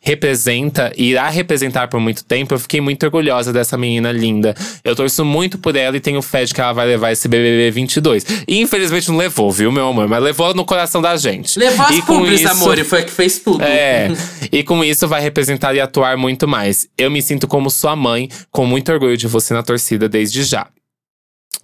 [0.00, 4.54] representa e irá representar por muito tempo, eu fiquei muito orgulhosa dessa menina linda.
[4.82, 7.70] Eu torço muito por ela e tenho fé de que ela vai levar esse BBB
[7.70, 8.24] 22.
[8.46, 10.08] E infelizmente não levou, viu, meu amor?
[10.08, 11.58] Mas levou no coração da gente.
[11.58, 13.62] Levou as e com públicas, isso- amor, e foi a que fez tudo.
[13.62, 14.08] é,
[14.50, 16.88] e com isso vai representar e atuar muito mais.
[16.96, 20.66] Eu me sinto como sua mãe, com muito orgulho de você na torcida desde já.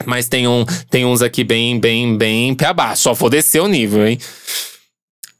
[0.07, 3.03] Mas tem, um, tem uns aqui bem, bem, bem pé abaixo.
[3.03, 4.19] Só vou descer o nível, hein?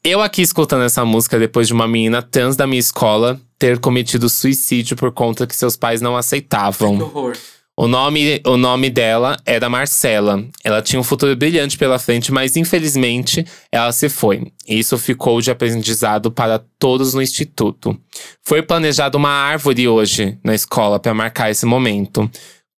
[0.07, 4.29] Eu aqui escutando essa música depois de uma menina trans da minha escola ter cometido
[4.29, 6.95] suicídio por conta que seus pais não aceitavam.
[6.95, 7.35] Que horror.
[7.75, 10.45] O nome, o nome dela era Marcela.
[10.63, 14.51] Ela tinha um futuro brilhante pela frente, mas infelizmente ela se foi.
[14.67, 17.99] Isso ficou de aprendizado para todos no instituto.
[18.43, 22.29] Foi planejada uma árvore hoje na escola para marcar esse momento.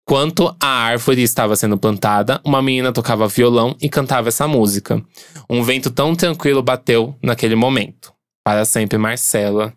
[0.07, 5.03] Quanto a árvore estava sendo plantada, uma menina tocava violão e cantava essa música.
[5.49, 8.13] Um vento tão tranquilo bateu naquele momento.
[8.43, 9.73] Para sempre, Marcela.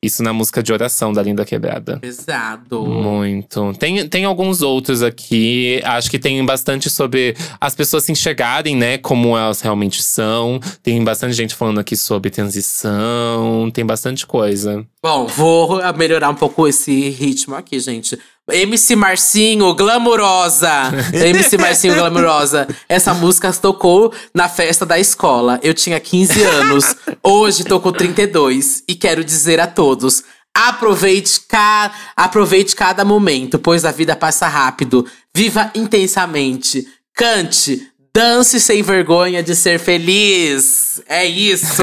[0.00, 1.98] Isso na música de oração da Linda Quebrada.
[1.98, 2.84] Pesado.
[2.84, 3.72] Muito.
[3.74, 5.80] Tem, tem alguns outros aqui.
[5.84, 8.98] Acho que tem bastante sobre as pessoas se enxergarem, né?
[8.98, 10.58] Como elas realmente são.
[10.82, 13.70] Tem bastante gente falando aqui sobre transição.
[13.72, 14.84] Tem bastante coisa.
[15.00, 18.18] Bom, vou melhorar um pouco esse ritmo aqui, gente.
[18.50, 20.90] MC Marcinho, glamurosa.
[21.14, 22.66] MC Marcinho, glamurosa.
[22.88, 25.60] Essa música tocou na festa da escola.
[25.62, 26.96] Eu tinha 15 anos.
[27.22, 28.82] Hoje tô com 32.
[28.88, 30.24] E quero dizer a todos.
[30.52, 31.92] Aproveite, ca...
[32.16, 35.06] Aproveite cada momento, pois a vida passa rápido.
[35.34, 36.86] Viva intensamente.
[37.14, 41.02] Cante, dance sem vergonha de ser feliz.
[41.08, 41.82] É isso.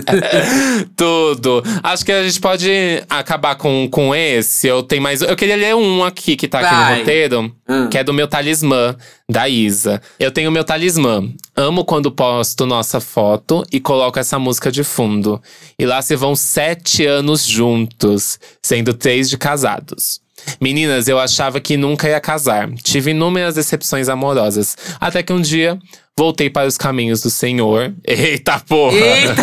[0.96, 1.62] Tudo.
[1.82, 2.70] Acho que a gente pode
[3.08, 4.66] acabar com, com esse.
[4.66, 5.22] Eu tenho mais.
[5.22, 6.92] Eu queria ler um aqui que tá aqui Vai.
[6.92, 7.88] no roteiro, Hum.
[7.88, 8.96] que é do meu talismã,
[9.28, 10.02] da Isa.
[10.18, 11.22] Eu tenho meu talismã.
[11.54, 15.40] Amo quando posto nossa foto e coloco essa música de fundo.
[15.78, 20.20] E lá se vão sete anos juntos, sendo três de casados.
[20.60, 22.70] Meninas, eu achava que nunca ia casar.
[22.82, 24.76] Tive inúmeras decepções amorosas.
[25.00, 25.78] Até que um dia
[26.16, 27.94] voltei para os caminhos do Senhor.
[28.06, 28.96] Eita porra!
[28.96, 29.42] Eita!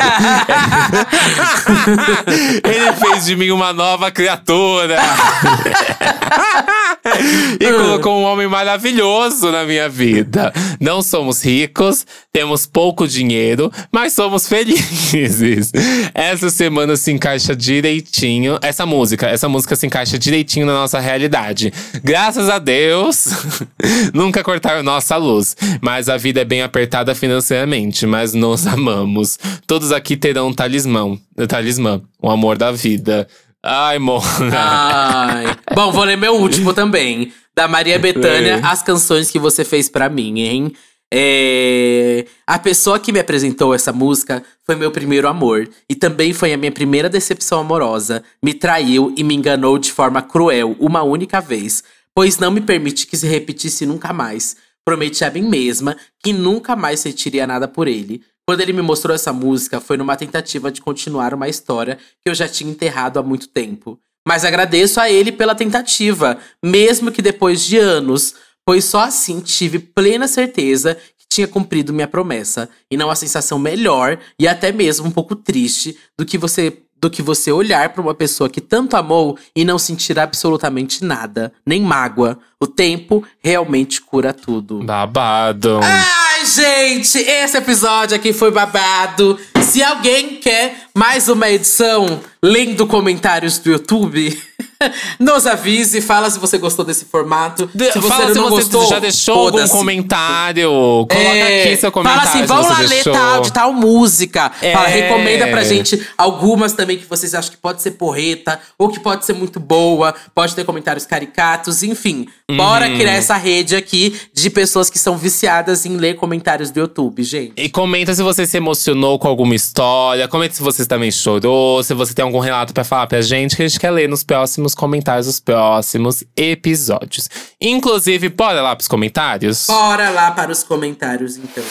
[2.70, 4.98] Ele fez de mim uma nova criatura.
[7.60, 10.54] e colocou um homem maravilhoso na minha vida.
[10.80, 15.72] Não somos ricos, temos pouco dinheiro, mas somos felizes.
[16.14, 18.60] Essa semana se encaixa direitinho.
[18.62, 21.74] Essa música, essa música se encaixa direitinho na nossa realidade.
[22.04, 23.28] Graças a Deus,
[24.14, 25.56] nunca cortaram nossa luz.
[25.82, 29.38] Mas a vida é bem apertada financeiramente, mas nos amamos.
[29.66, 33.28] Todos aqui terão um talismã, talismã, o amor da vida.
[33.70, 34.24] Ai, Mona.
[34.54, 35.46] Ai.
[35.76, 37.34] Bom, vou ler meu último também.
[37.54, 40.74] Da Maria Bethânia, as canções que você fez pra mim, hein?
[41.14, 45.68] É, A pessoa que me apresentou essa música foi meu primeiro amor.
[45.90, 48.24] E também foi a minha primeira decepção amorosa.
[48.42, 51.84] Me traiu e me enganou de forma cruel, uma única vez.
[52.16, 54.56] Pois não me permite que se repetisse nunca mais.
[54.86, 58.22] Prometi a mim mesma que nunca mais sentiria nada por ele.
[58.48, 62.34] Quando ele me mostrou essa música, foi numa tentativa de continuar uma história que eu
[62.34, 64.00] já tinha enterrado há muito tempo.
[64.26, 68.36] Mas agradeço a ele pela tentativa, mesmo que depois de anos,
[68.66, 72.70] pois só assim tive plena certeza que tinha cumprido minha promessa.
[72.90, 77.12] E não a sensação melhor e até mesmo um pouco triste do que você do
[77.12, 81.80] que você olhar para uma pessoa que tanto amou e não sentir absolutamente nada, nem
[81.80, 82.40] mágoa.
[82.60, 84.84] O tempo realmente cura tudo.
[84.84, 85.80] Babado.
[85.84, 86.27] Ai,
[86.58, 89.40] gente, esse episódio aqui foi babado.
[89.62, 94.36] Se alguém quer mais uma edição lendo comentários do YouTube,
[95.20, 97.70] nos avise, fala se você gostou desse formato.
[97.74, 100.70] De- se você fala se não você gostou, já deixou algum comentário.
[100.70, 102.22] Coloca É, aqui seu comentário.
[102.22, 104.50] Fala assim, se você lá ler tal, de tal música.
[104.52, 105.02] Fala, É.
[105.02, 109.26] recomenda pra gente algumas também que vocês acham que pode ser porreta ou que pode
[109.26, 110.14] ser muito boa.
[110.34, 112.28] Pode ter comentários caricatos, enfim.
[112.50, 112.98] Bora Uhum.
[112.98, 117.54] criar essa rede aqui de pessoas que são viciadas em ler comentários do YouTube, gente.
[117.58, 120.28] E comenta se você se emocionou com alguma história.
[120.28, 121.84] Comenta se você também chorou.
[121.84, 124.24] Se você tem algum relato pra falar pra gente, que a gente quer ler nos
[124.24, 127.30] próximos comentários dos próximos episódios.
[127.60, 129.68] Inclusive, bora lá pros comentários?
[129.68, 131.64] Bora lá para os comentários, então.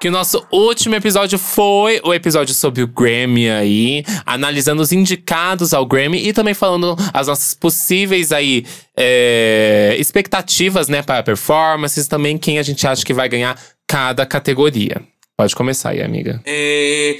[0.00, 5.74] Que o nosso último episódio foi o episódio sobre o Grammy aí, analisando os indicados
[5.74, 8.64] ao Grammy e também falando as nossas possíveis aí
[8.96, 15.02] é, expectativas, né, para performances, também quem a gente acha que vai ganhar cada categoria.
[15.36, 16.40] Pode começar aí, amiga.
[16.46, 17.18] É,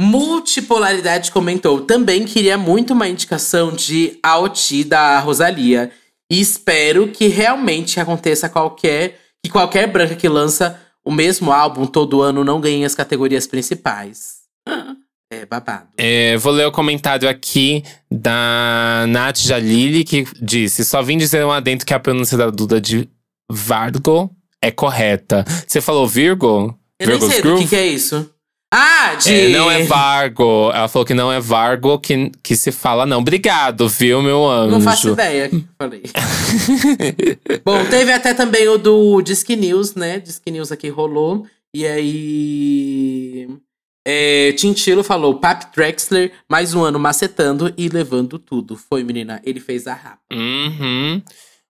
[0.00, 1.80] Multipolaridade comentou.
[1.80, 5.90] Também queria muito uma indicação de Alti da Rosalia.
[6.30, 9.20] E espero que realmente aconteça qualquer.
[9.44, 14.36] Que qualquer branca que lança o mesmo álbum todo ano não ganha as categorias principais.
[15.28, 15.88] É babado.
[15.96, 21.50] É, vou ler o comentário aqui da Nath Jalili, que disse: Só vim dizer um
[21.50, 23.08] adendo que a pronúncia da Duda de
[23.50, 24.30] Vargo
[24.62, 25.44] é correta.
[25.66, 26.78] Você falou Virgo?
[26.96, 27.64] Eu nem Virgo's sei do Groove?
[27.64, 28.30] que, que é isso.
[28.72, 29.32] Ah, de.
[29.32, 30.70] É, não é Vargo.
[30.72, 33.18] Ela falou que não é Vargo que, que se fala, não.
[33.18, 34.72] Obrigado, viu, meu anjo?
[34.72, 36.02] Não faço ideia, que eu falei.
[37.64, 40.18] Bom, teve até também o do Disque News, né?
[40.18, 41.46] Disque News aqui rolou.
[41.74, 43.48] E aí.
[44.06, 48.76] É, Tintilo falou: Pap Drexler, mais um ano macetando e levando tudo.
[48.76, 50.22] Foi, menina, ele fez a rapa.
[50.32, 51.22] Uhum.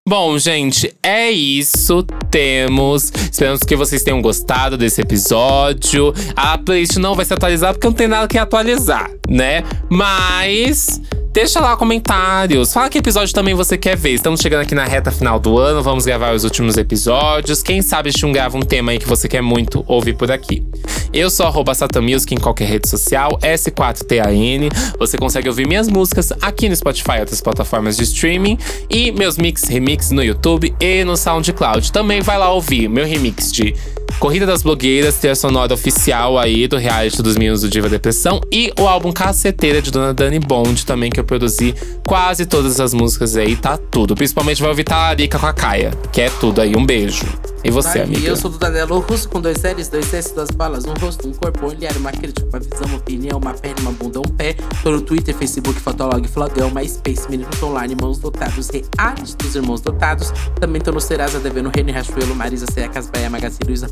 [0.08, 2.04] Bom, gente, é isso.
[2.30, 3.12] Temos.
[3.28, 6.14] Esperamos que vocês tenham gostado desse episódio.
[6.36, 9.64] A playlist não vai se atualizar porque não tem nada que atualizar, né?
[9.90, 11.00] Mas.
[11.32, 12.72] Deixa lá comentários.
[12.72, 14.12] Fala que episódio também você quer ver.
[14.12, 15.82] Estamos chegando aqui na reta final do ano.
[15.82, 17.62] Vamos gravar os últimos episódios.
[17.62, 20.64] Quem sabe a grava um tema aí que você quer muito ouvir por aqui.
[21.12, 24.70] Eu sou Satamiusk em qualquer rede social, S4TAN.
[24.98, 28.58] Você consegue ouvir minhas músicas aqui no Spotify e outras plataformas de streaming.
[28.88, 31.92] E meus mix remix no YouTube e no SoundCloud.
[31.92, 33.74] Também vai lá ouvir meu remix de
[34.18, 38.40] Corrida das Blogueiras, ter sonora oficial aí do reality dos Meninos do Diva Depressão.
[38.50, 41.74] E o álbum Caceteira de Dona Dani Bond, também que eu produzi
[42.06, 44.14] quase todas as músicas aí, tá tudo.
[44.14, 46.74] Principalmente vai ouvir Talarica com a Caia, que é tudo aí.
[46.74, 47.24] Um beijo.
[47.64, 48.04] E você, Tá?
[48.04, 48.20] amiga?
[48.20, 51.26] E eu sou do Danilo Russo, com dois L's, dois S, duas balas, um rosto,
[51.28, 54.22] um corpo, um olhar, uma crítica, uma visão, uma opinião, uma perna, uma bunda, um
[54.22, 54.54] pé.
[54.84, 60.32] Tô no Twitter, Facebook, Fotolog, Flogão, MySpace, Meninos Online, Mãos Dotados, Reality dos Irmãos Dotados.
[60.60, 63.88] Também tô no Serasa, Devendo, Rene Rachuelo, Marisa, Secas, Baia, Magazine Luiza,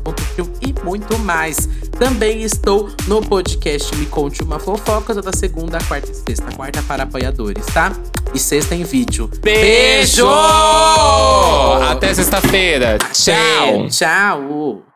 [0.61, 1.67] E muito mais.
[1.97, 6.55] Também estou no podcast Me Conte Uma Fofoca, toda segunda, quarta e sexta.
[6.55, 7.93] Quarta para apoiadores, tá?
[8.33, 9.29] E sexta em vídeo.
[9.41, 10.27] Beijo!
[11.89, 12.97] Até sexta-feira.
[13.13, 13.87] Tchau!
[13.89, 14.94] Tchau!